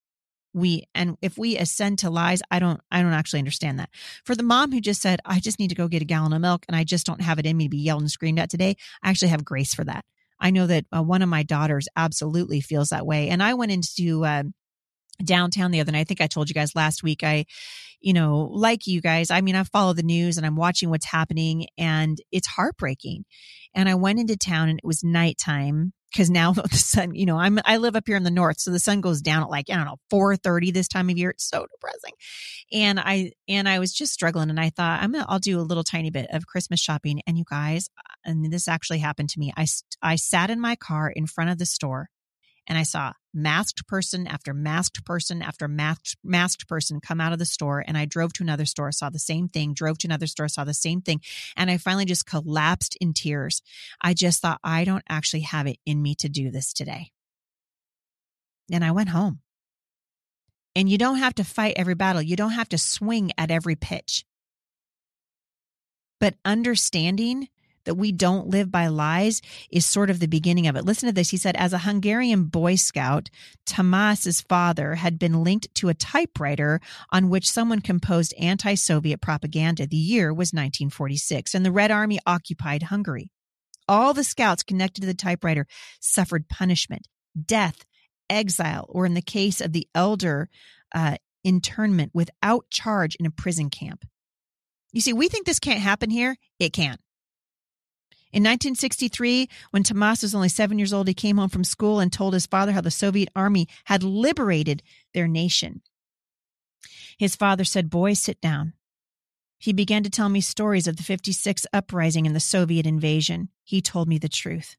we 0.54 0.84
and 0.94 1.18
if 1.22 1.38
we 1.38 1.58
ascend 1.58 2.00
to 2.00 2.10
lies 2.10 2.42
i 2.52 2.60
don't 2.60 2.80
i 2.92 3.02
don't 3.02 3.14
actually 3.14 3.40
understand 3.40 3.80
that. 3.80 3.90
For 4.24 4.36
the 4.36 4.44
mom 4.44 4.72
who 4.72 4.82
just 4.82 5.02
said 5.02 5.20
i 5.26 5.40
just 5.40 5.60
need 5.60 5.70
to 5.70 5.76
go 5.76 5.88
get 5.88 6.02
a 6.02 6.06
gallon 6.06 6.34
of 6.34 6.42
milk 6.42 6.66
and 6.68 6.76
i 6.76 6.84
just 6.84 7.06
don't 7.06 7.22
have 7.22 7.40
it 7.40 7.46
in 7.46 7.58
me 7.58 7.66
to 7.66 7.70
be 7.70 7.78
yelled 7.78 8.02
and 8.02 8.12
screamed 8.12 8.40
at 8.40 8.50
today 8.50 8.76
i 9.02 9.10
actually 9.10 9.30
have 9.30 9.46
grace 9.46 9.74
for 9.74 9.84
that. 9.84 10.06
I 10.40 10.52
know 10.52 10.68
that 10.68 10.86
uh, 10.92 11.02
one 11.02 11.22
of 11.22 11.30
my 11.30 11.44
daughters 11.44 11.88
absolutely 11.96 12.62
feels 12.62 12.90
that 12.90 13.06
way 13.06 13.30
and 13.30 13.42
i 13.42 13.54
went 13.54 13.72
into 13.72 14.26
uh, 14.26 14.44
downtown 15.24 15.72
the 15.72 15.80
other 15.80 15.92
night 15.92 16.02
i 16.02 16.04
think 16.04 16.22
i 16.22 16.28
told 16.28 16.50
you 16.50 16.54
guys 16.54 16.76
last 16.76 17.04
week 17.04 17.24
i 17.24 17.46
you 18.02 18.14
know 18.14 18.50
like 18.52 18.88
you 18.88 19.02
guys 19.02 19.32
i 19.32 19.42
mean 19.42 19.56
i 19.56 19.64
follow 19.64 19.94
the 19.94 20.04
news 20.04 20.38
and 20.38 20.46
i'm 20.46 20.56
watching 20.56 20.90
what's 20.90 21.06
happening 21.06 21.68
and 21.78 22.20
it's 22.32 22.48
heartbreaking 22.48 23.24
and 23.74 23.88
i 23.88 23.96
went 23.96 24.20
into 24.20 24.36
town 24.36 24.70
and 24.70 24.80
it 24.80 24.88
was 24.88 25.04
nighttime 25.04 25.94
because 26.14 26.30
now 26.30 26.52
the 26.54 26.70
sun, 26.70 27.16
you 27.16 27.26
know, 27.26 27.38
I'm 27.38 27.60
I 27.66 27.78
live 27.78 27.96
up 27.96 28.04
here 28.06 28.16
in 28.16 28.24
the 28.24 28.32
north, 28.32 28.60
so 28.60 28.72
the 28.72 28.80
sun 28.80 29.02
goes 29.02 29.22
down 29.22 29.44
at 29.44 29.50
like 29.50 29.70
I 29.70 29.76
don't 29.76 29.86
know 29.86 29.98
four 30.10 30.36
thirty 30.36 30.72
this 30.72 30.88
time 30.88 31.10
of 31.10 31.18
year. 31.18 31.32
It's 31.32 31.50
so 31.50 31.66
depressing, 31.74 32.14
and 32.72 33.00
I 33.00 33.32
and 33.48 33.68
I 33.68 33.80
was 33.80 33.92
just 33.92 34.14
struggling, 34.14 34.50
and 34.50 34.60
I 34.60 34.70
thought 34.70 35.02
I'm 35.02 35.12
gonna 35.12 35.26
I'll 35.28 35.40
do 35.40 35.60
a 35.60 35.62
little 35.62 35.84
tiny 35.84 36.12
bit 36.12 36.28
of 36.32 36.48
Christmas 36.48 36.80
shopping, 36.80 37.22
and 37.28 37.38
you 37.38 37.44
guys, 37.50 37.90
uh, 37.98 38.30
and 38.30 38.52
this 38.52 38.68
actually 38.68 39.00
happened 39.00 39.30
to 39.30 39.40
me. 39.40 39.52
I 39.58 39.66
I 40.02 40.16
sat 40.16 40.50
in 40.50 40.62
my 40.62 40.76
car 40.76 41.10
in 41.10 41.28
front 41.28 41.50
of 41.50 41.58
the 41.58 41.66
store, 41.66 42.10
and 42.68 42.78
I 42.78 42.84
saw 42.84 43.14
masked 43.34 43.88
person 43.88 44.28
after 44.28 44.54
masked 44.54 45.04
person 45.06 45.42
after 45.42 45.68
masked 45.68 46.16
masked 46.24 46.68
person 46.68 47.00
come 47.02 47.20
out 47.20 47.34
of 47.34 47.40
the 47.40 47.46
store 47.46 47.84
and 47.86 47.98
I 47.98 48.06
drove 48.06 48.34
to 48.34 48.44
another 48.44 48.66
store 48.66 48.92
saw 48.92 49.10
the 49.10 49.20
same 49.20 49.48
thing 49.48 49.74
drove 49.74 49.98
to 50.00 50.08
another 50.08 50.28
store 50.28 50.48
saw 50.48 50.64
the 50.64 50.74
same 50.74 51.02
thing 51.02 51.22
and 51.56 51.70
I 51.70 51.78
finally 51.78 52.06
just 52.06 52.26
collapsed 52.26 52.98
in 53.02 53.14
tears. 53.14 53.62
I 54.02 54.14
just 54.14 54.42
thought 54.42 54.60
I 54.64 54.84
don't 54.84 55.04
actually 55.10 55.42
have 55.42 55.68
it 55.68 55.78
in 55.86 56.02
me 56.02 56.16
to 56.16 56.30
do 56.30 56.52
this 56.52 56.74
today. 56.74 57.12
And 58.72 58.84
I 58.84 58.92
went 58.92 59.10
home. 59.10 59.40
And 60.76 60.90
you 60.90 60.98
don't 60.98 61.18
have 61.18 61.36
to 61.36 61.44
fight 61.44 61.76
every 61.76 61.94
battle. 61.94 62.22
You 62.22 62.36
don't 62.36 62.52
have 62.52 62.70
to 62.70 62.78
swing 62.78 63.32
at 63.38 63.52
every 63.52 63.76
pitch. 63.76 64.26
But 66.20 66.36
understanding 66.44 67.50
that 67.86 67.96
we 67.96 68.12
don't 68.12 68.48
live 68.48 68.72
by 68.72 68.88
lies 68.88 69.42
is 69.72 69.86
sort 69.86 70.10
of 70.10 70.20
the 70.20 70.28
beginning 70.28 70.68
of 70.68 70.76
it. 70.76 70.86
Listen 70.86 71.08
to 71.08 71.14
this. 71.14 71.30
He 71.30 71.38
said, 71.38 71.56
as 71.56 71.74
a 71.74 71.80
Hungarian 71.80 72.46
Boy 72.46 72.76
Scout, 72.76 73.30
Tamas's 73.66 74.42
father 74.42 74.96
had 74.96 75.20
been 75.20 75.44
linked 75.44 75.74
to 75.76 75.90
a 75.90 75.94
typewriter 75.94 76.80
on 77.12 77.30
which 77.30 77.50
someone 77.50 77.82
composed 77.82 78.34
anti 78.40 78.76
Soviet 78.76 79.22
propaganda. 79.22 79.88
The 79.88 79.98
year 79.98 80.34
was 80.34 80.54
1946, 80.54 81.54
and 81.54 81.66
the 81.66 81.72
Red 81.72 81.92
Army 81.92 82.20
occupied 82.26 82.84
Hungary. 82.84 83.30
All 83.88 84.14
the 84.14 84.24
scouts 84.24 84.64
connected 84.64 85.02
to 85.02 85.08
the 85.08 85.14
typewriter 85.14 85.68
suffered 86.00 86.48
punishment, 86.48 87.08
death, 87.46 87.84
exile, 88.30 88.86
or 88.90 89.06
in 89.06 89.14
the 89.14 89.22
case 89.22 89.60
of 89.60 89.74
the 89.74 89.88
elder, 89.94 90.50
uh, 90.96 91.18
internment 91.44 92.12
without 92.14 92.70
charge 92.70 93.16
in 93.16 93.26
a 93.26 93.32
prison 93.32 93.70
camp. 93.70 94.06
You 94.94 95.02
see, 95.02 95.14
we 95.14 95.28
think 95.28 95.46
this 95.46 95.60
can't 95.60 95.80
happen 95.80 96.10
here. 96.10 96.38
It 96.60 96.72
can. 96.72 96.98
In 98.34 98.42
1963, 98.42 99.48
when 99.70 99.84
Tomas 99.84 100.24
was 100.24 100.34
only 100.34 100.50
seven 100.50 100.80
years 100.80 100.92
old, 100.92 101.08
he 101.08 101.14
came 101.14 101.38
home 101.38 101.50
from 101.50 101.64
school 101.64 102.00
and 102.00 102.12
told 102.12 102.34
his 102.34 102.48
father 102.48 102.72
how 102.72 102.82
the 102.82 102.90
Soviet 102.90 103.30
army 103.36 103.68
had 103.86 104.02
liberated 104.02 104.82
their 105.14 105.28
nation. 105.28 105.84
His 107.20 107.36
father 107.36 107.64
said, 107.64 107.92
Boy, 107.92 108.14
sit 108.14 108.42
down. 108.42 108.74
He 109.60 109.72
began 109.72 110.02
to 110.02 110.10
tell 110.10 110.30
me 110.30 110.42
stories 110.42 110.88
of 110.88 110.98
the 110.98 111.04
56 111.04 111.68
uprising 111.72 112.26
and 112.26 112.36
the 112.36 112.40
Soviet 112.40 112.88
invasion. 112.88 113.50
He 113.64 113.82
told 113.82 114.08
me 114.08 114.18
the 114.18 114.28
truth. 114.28 114.78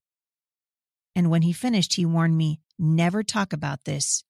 And 1.14 1.30
when 1.30 1.42
he 1.42 1.52
finished, 1.52 1.94
he 1.94 2.04
warned 2.04 2.36
me 2.36 2.60
never 2.76 3.22
talk 3.22 3.52
about 3.52 3.84
this 3.84 4.24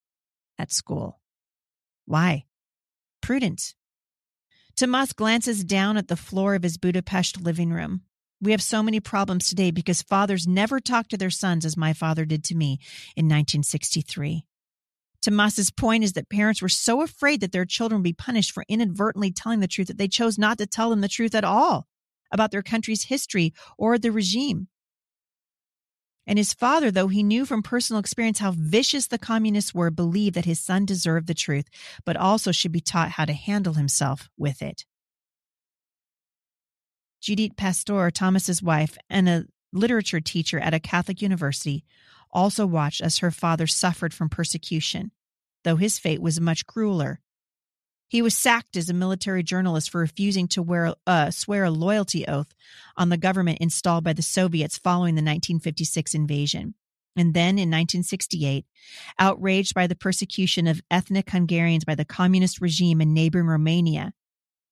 at 0.58 0.70
school. 0.70 1.18
Why? 2.04 2.44
Prudence. 3.22 3.74
Tomas 4.76 5.14
glances 5.14 5.64
down 5.64 5.96
at 5.96 6.08
the 6.08 6.16
floor 6.16 6.54
of 6.54 6.62
his 6.62 6.76
Budapest 6.76 7.40
living 7.40 7.70
room. 7.70 8.02
We 8.44 8.50
have 8.50 8.62
so 8.62 8.82
many 8.82 9.00
problems 9.00 9.48
today 9.48 9.70
because 9.70 10.02
fathers 10.02 10.46
never 10.46 10.78
talk 10.78 11.08
to 11.08 11.16
their 11.16 11.30
sons 11.30 11.64
as 11.64 11.78
my 11.78 11.94
father 11.94 12.26
did 12.26 12.44
to 12.44 12.54
me 12.54 12.78
in 13.16 13.24
1963. 13.24 14.44
Tomas's 15.22 15.70
point 15.70 16.04
is 16.04 16.12
that 16.12 16.28
parents 16.28 16.60
were 16.60 16.68
so 16.68 17.00
afraid 17.00 17.40
that 17.40 17.52
their 17.52 17.64
children 17.64 18.00
would 18.00 18.04
be 18.04 18.12
punished 18.12 18.52
for 18.52 18.66
inadvertently 18.68 19.32
telling 19.32 19.60
the 19.60 19.66
truth 19.66 19.88
that 19.88 19.96
they 19.96 20.08
chose 20.08 20.36
not 20.36 20.58
to 20.58 20.66
tell 20.66 20.90
them 20.90 21.00
the 21.00 21.08
truth 21.08 21.34
at 21.34 21.42
all 21.42 21.86
about 22.30 22.50
their 22.50 22.62
country's 22.62 23.04
history 23.04 23.54
or 23.78 23.96
the 23.96 24.12
regime. 24.12 24.68
And 26.26 26.38
his 26.38 26.52
father, 26.52 26.90
though 26.90 27.08
he 27.08 27.22
knew 27.22 27.46
from 27.46 27.62
personal 27.62 28.00
experience 28.00 28.40
how 28.40 28.50
vicious 28.50 29.06
the 29.06 29.16
communists 29.16 29.74
were, 29.74 29.90
believed 29.90 30.34
that 30.34 30.44
his 30.44 30.60
son 30.60 30.84
deserved 30.84 31.28
the 31.28 31.34
truth, 31.34 31.64
but 32.04 32.18
also 32.18 32.52
should 32.52 32.72
be 32.72 32.80
taught 32.82 33.12
how 33.12 33.24
to 33.24 33.32
handle 33.32 33.72
himself 33.72 34.28
with 34.36 34.60
it. 34.60 34.84
Judith 37.24 37.56
Pastor, 37.56 38.10
Thomas's 38.10 38.62
wife, 38.62 38.98
and 39.08 39.30
a 39.30 39.46
literature 39.72 40.20
teacher 40.20 40.58
at 40.58 40.74
a 40.74 40.78
Catholic 40.78 41.22
university, 41.22 41.82
also 42.30 42.66
watched 42.66 43.00
as 43.00 43.16
her 43.18 43.30
father 43.30 43.66
suffered 43.66 44.12
from 44.12 44.28
persecution, 44.28 45.10
though 45.62 45.76
his 45.76 45.98
fate 45.98 46.20
was 46.20 46.38
much 46.38 46.66
crueler. 46.66 47.20
He 48.08 48.20
was 48.20 48.36
sacked 48.36 48.76
as 48.76 48.90
a 48.90 48.92
military 48.92 49.42
journalist 49.42 49.88
for 49.88 50.02
refusing 50.02 50.48
to 50.48 50.62
wear, 50.62 50.92
uh, 51.06 51.30
swear 51.30 51.64
a 51.64 51.70
loyalty 51.70 52.28
oath 52.28 52.52
on 52.94 53.08
the 53.08 53.16
government 53.16 53.56
installed 53.58 54.04
by 54.04 54.12
the 54.12 54.20
Soviets 54.20 54.76
following 54.76 55.14
the 55.14 55.22
1956 55.22 56.14
invasion. 56.14 56.74
And 57.16 57.32
then 57.32 57.52
in 57.52 57.70
1968, 57.70 58.66
outraged 59.18 59.72
by 59.72 59.86
the 59.86 59.96
persecution 59.96 60.66
of 60.66 60.82
ethnic 60.90 61.30
Hungarians 61.30 61.86
by 61.86 61.94
the 61.94 62.04
communist 62.04 62.60
regime 62.60 63.00
in 63.00 63.14
neighboring 63.14 63.46
Romania, 63.46 64.12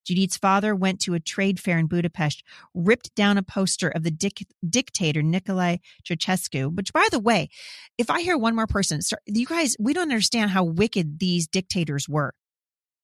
Judith's 0.04 0.36
father 0.36 0.74
went 0.74 1.00
to 1.00 1.14
a 1.14 1.20
trade 1.20 1.60
fair 1.60 1.78
in 1.78 1.86
Budapest, 1.86 2.42
ripped 2.74 3.14
down 3.14 3.38
a 3.38 3.42
poster 3.42 3.88
of 3.88 4.02
the 4.02 4.10
dic- 4.10 4.46
dictator 4.68 5.22
Nicolae 5.22 5.80
Ceausescu. 6.04 6.74
Which, 6.74 6.92
by 6.92 7.06
the 7.10 7.18
way, 7.18 7.48
if 7.98 8.10
I 8.10 8.20
hear 8.20 8.36
one 8.36 8.54
more 8.54 8.66
person, 8.66 9.02
start, 9.02 9.22
you 9.26 9.46
guys, 9.46 9.76
we 9.78 9.92
don't 9.92 10.02
understand 10.02 10.50
how 10.50 10.64
wicked 10.64 11.18
these 11.18 11.46
dictators 11.46 12.08
were. 12.08 12.34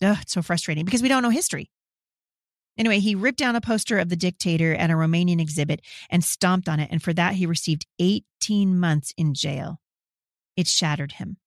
Ugh, 0.02 0.18
it's 0.20 0.32
so 0.32 0.42
frustrating 0.42 0.84
because 0.84 1.02
we 1.02 1.08
don't 1.08 1.22
know 1.22 1.30
history. 1.30 1.70
Anyway, 2.76 3.00
he 3.00 3.16
ripped 3.16 3.38
down 3.38 3.56
a 3.56 3.60
poster 3.60 3.98
of 3.98 4.08
the 4.08 4.16
dictator 4.16 4.72
at 4.74 4.90
a 4.90 4.94
Romanian 4.94 5.40
exhibit 5.40 5.80
and 6.10 6.22
stomped 6.22 6.68
on 6.68 6.78
it, 6.78 6.88
and 6.92 7.02
for 7.02 7.12
that 7.12 7.34
he 7.34 7.44
received 7.44 7.86
18 7.98 8.78
months 8.78 9.12
in 9.16 9.34
jail. 9.34 9.80
It 10.56 10.68
shattered 10.68 11.12
him. 11.12 11.38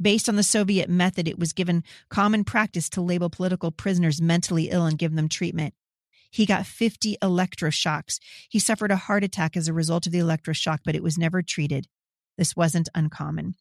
Based 0.00 0.28
on 0.28 0.36
the 0.36 0.42
Soviet 0.42 0.90
method, 0.90 1.28
it 1.28 1.38
was 1.38 1.52
given 1.52 1.84
common 2.08 2.44
practice 2.44 2.88
to 2.90 3.00
label 3.00 3.30
political 3.30 3.70
prisoners 3.70 4.20
mentally 4.20 4.70
ill 4.70 4.86
and 4.86 4.98
give 4.98 5.14
them 5.14 5.28
treatment. 5.28 5.74
He 6.30 6.46
got 6.46 6.66
50 6.66 7.16
electroshocks. 7.22 8.18
He 8.48 8.58
suffered 8.58 8.90
a 8.90 8.96
heart 8.96 9.22
attack 9.22 9.56
as 9.56 9.68
a 9.68 9.72
result 9.72 10.06
of 10.06 10.12
the 10.12 10.18
electroshock, 10.18 10.80
but 10.84 10.96
it 10.96 11.02
was 11.02 11.16
never 11.16 11.42
treated. 11.42 11.86
This 12.36 12.56
wasn't 12.56 12.88
uncommon. 12.92 13.54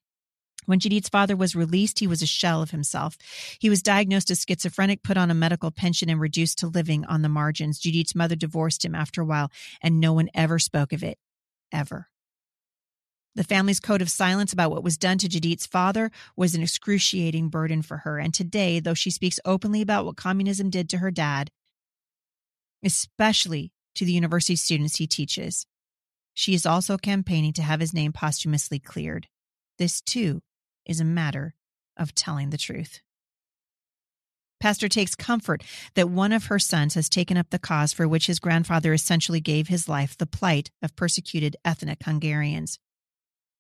When 0.65 0.79
Judith's 0.79 1.09
father 1.09 1.35
was 1.35 1.55
released, 1.55 1.99
he 1.99 2.07
was 2.07 2.21
a 2.21 2.25
shell 2.25 2.61
of 2.63 2.71
himself. 2.71 3.17
He 3.59 3.69
was 3.69 3.83
diagnosed 3.83 4.31
as 4.31 4.43
schizophrenic, 4.47 5.03
put 5.03 5.17
on 5.17 5.29
a 5.29 5.35
medical 5.35 5.71
pension, 5.71 6.09
and 6.09 6.19
reduced 6.19 6.57
to 6.59 6.67
living 6.67 7.05
on 7.05 7.21
the 7.21 7.29
margins. 7.29 7.79
Judith's 7.79 8.15
mother 8.15 8.35
divorced 8.35 8.83
him 8.83 8.95
after 8.95 9.21
a 9.21 9.25
while, 9.25 9.51
and 9.81 9.99
no 9.99 10.13
one 10.13 10.29
ever 10.33 10.57
spoke 10.57 10.93
of 10.93 11.03
it. 11.03 11.19
Ever. 11.71 12.07
The 13.35 13.43
family's 13.43 13.79
code 13.79 14.01
of 14.01 14.11
silence 14.11 14.53
about 14.53 14.69
what 14.69 14.83
was 14.83 14.97
done 14.97 15.17
to 15.19 15.27
Judith's 15.27 15.65
father 15.65 16.11
was 16.35 16.53
an 16.53 16.61
excruciating 16.61 17.49
burden 17.49 17.81
for 17.81 17.97
her. 17.97 18.19
And 18.19 18.33
today, 18.33 18.79
though 18.79 18.93
she 18.93 19.09
speaks 19.09 19.39
openly 19.43 19.81
about 19.81 20.05
what 20.05 20.17
communism 20.17 20.69
did 20.69 20.87
to 20.89 20.99
her 20.99 21.09
dad, 21.09 21.49
especially 22.83 23.71
to 23.95 24.05
the 24.05 24.11
university 24.11 24.55
students 24.55 24.97
he 24.97 25.07
teaches, 25.07 25.65
she 26.35 26.53
is 26.53 26.65
also 26.65 26.97
campaigning 26.97 27.53
to 27.53 27.63
have 27.63 27.79
his 27.79 27.93
name 27.93 28.13
posthumously 28.13 28.79
cleared. 28.79 29.27
This, 29.77 30.01
too, 30.01 30.41
is 30.85 30.99
a 30.99 31.05
matter 31.05 31.55
of 31.97 32.13
telling 32.13 32.51
the 32.51 32.57
truth. 32.57 33.01
Pastor 34.59 34.87
takes 34.87 35.15
comfort 35.15 35.63
that 35.95 36.09
one 36.09 36.31
of 36.31 36.45
her 36.45 36.59
sons 36.59 36.93
has 36.93 37.09
taken 37.09 37.35
up 37.35 37.49
the 37.49 37.59
cause 37.59 37.91
for 37.91 38.07
which 38.07 38.27
his 38.27 38.39
grandfather 38.39 38.93
essentially 38.93 39.41
gave 39.41 39.67
his 39.67 39.89
life 39.89 40.15
the 40.17 40.25
plight 40.25 40.71
of 40.81 40.95
persecuted 40.95 41.57
ethnic 41.65 42.01
Hungarians. 42.03 42.79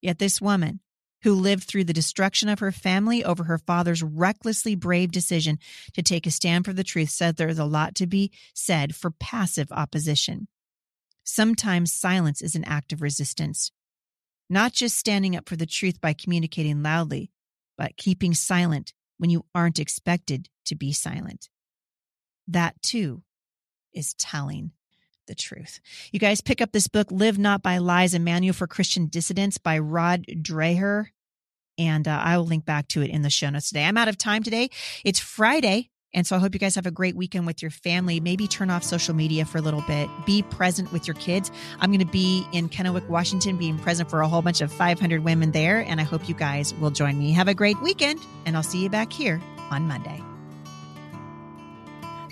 Yet 0.03 0.19
this 0.19 0.41
woman, 0.41 0.81
who 1.21 1.33
lived 1.33 1.63
through 1.63 1.85
the 1.85 1.93
destruction 1.93 2.49
of 2.49 2.59
her 2.59 2.73
family 2.73 3.23
over 3.23 3.45
her 3.45 3.57
father's 3.57 4.03
recklessly 4.03 4.75
brave 4.75 5.13
decision 5.13 5.57
to 5.93 6.03
take 6.03 6.27
a 6.27 6.31
stand 6.31 6.65
for 6.65 6.73
the 6.73 6.83
truth, 6.83 7.09
said 7.09 7.37
there's 7.37 7.57
a 7.57 7.63
lot 7.63 7.95
to 7.95 8.05
be 8.05 8.29
said 8.53 8.93
for 8.93 9.11
passive 9.11 9.71
opposition. 9.71 10.49
Sometimes 11.23 11.93
silence 11.93 12.41
is 12.41 12.53
an 12.53 12.65
act 12.65 12.91
of 12.91 13.01
resistance, 13.01 13.71
not 14.49 14.73
just 14.73 14.97
standing 14.97 15.37
up 15.37 15.47
for 15.47 15.55
the 15.55 15.65
truth 15.65 16.01
by 16.01 16.11
communicating 16.11 16.83
loudly, 16.83 17.31
but 17.77 17.95
keeping 17.95 18.33
silent 18.33 18.91
when 19.17 19.29
you 19.29 19.45
aren't 19.55 19.79
expected 19.79 20.49
to 20.65 20.75
be 20.75 20.91
silent. 20.91 21.49
That 22.45 22.75
too 22.81 23.23
is 23.93 24.13
telling 24.15 24.71
the 25.27 25.35
truth. 25.35 25.79
You 26.11 26.19
guys 26.19 26.41
pick 26.41 26.61
up 26.61 26.71
this 26.71 26.87
book, 26.87 27.11
Live 27.11 27.37
Not 27.37 27.61
by 27.61 27.77
Lies, 27.77 28.13
a 28.13 28.19
manual 28.19 28.53
for 28.53 28.67
Christian 28.67 29.07
dissidents 29.07 29.57
by 29.57 29.79
Rod 29.79 30.25
Dreher. 30.27 31.07
And 31.77 32.07
uh, 32.07 32.21
I 32.23 32.37
will 32.37 32.45
link 32.45 32.65
back 32.65 32.87
to 32.89 33.01
it 33.01 33.09
in 33.09 33.23
the 33.23 33.29
show 33.29 33.49
notes 33.49 33.69
today. 33.69 33.85
I'm 33.85 33.97
out 33.97 34.07
of 34.07 34.17
time 34.17 34.43
today. 34.43 34.69
It's 35.03 35.19
Friday. 35.19 35.89
And 36.13 36.27
so 36.27 36.35
I 36.35 36.39
hope 36.39 36.53
you 36.53 36.59
guys 36.59 36.75
have 36.75 36.85
a 36.85 36.91
great 36.91 37.15
weekend 37.15 37.47
with 37.47 37.61
your 37.61 37.71
family. 37.71 38.19
Maybe 38.19 38.47
turn 38.47 38.69
off 38.69 38.83
social 38.83 39.15
media 39.15 39.45
for 39.45 39.57
a 39.57 39.61
little 39.61 39.81
bit. 39.81 40.07
Be 40.25 40.43
present 40.43 40.91
with 40.91 41.07
your 41.07 41.15
kids. 41.15 41.51
I'm 41.79 41.89
going 41.89 42.05
to 42.05 42.11
be 42.11 42.45
in 42.51 42.69
Kennewick, 42.69 43.07
Washington, 43.09 43.57
being 43.57 43.79
present 43.79 44.09
for 44.09 44.21
a 44.21 44.27
whole 44.27 44.43
bunch 44.43 44.61
of 44.61 44.71
500 44.71 45.23
women 45.23 45.51
there. 45.51 45.79
And 45.79 45.99
I 45.99 46.03
hope 46.03 46.29
you 46.29 46.35
guys 46.35 46.73
will 46.75 46.91
join 46.91 47.17
me. 47.17 47.31
Have 47.31 47.47
a 47.47 47.55
great 47.55 47.81
weekend. 47.81 48.19
And 48.45 48.55
I'll 48.55 48.63
see 48.63 48.83
you 48.83 48.89
back 48.89 49.11
here 49.11 49.41
on 49.71 49.87
Monday. 49.87 50.21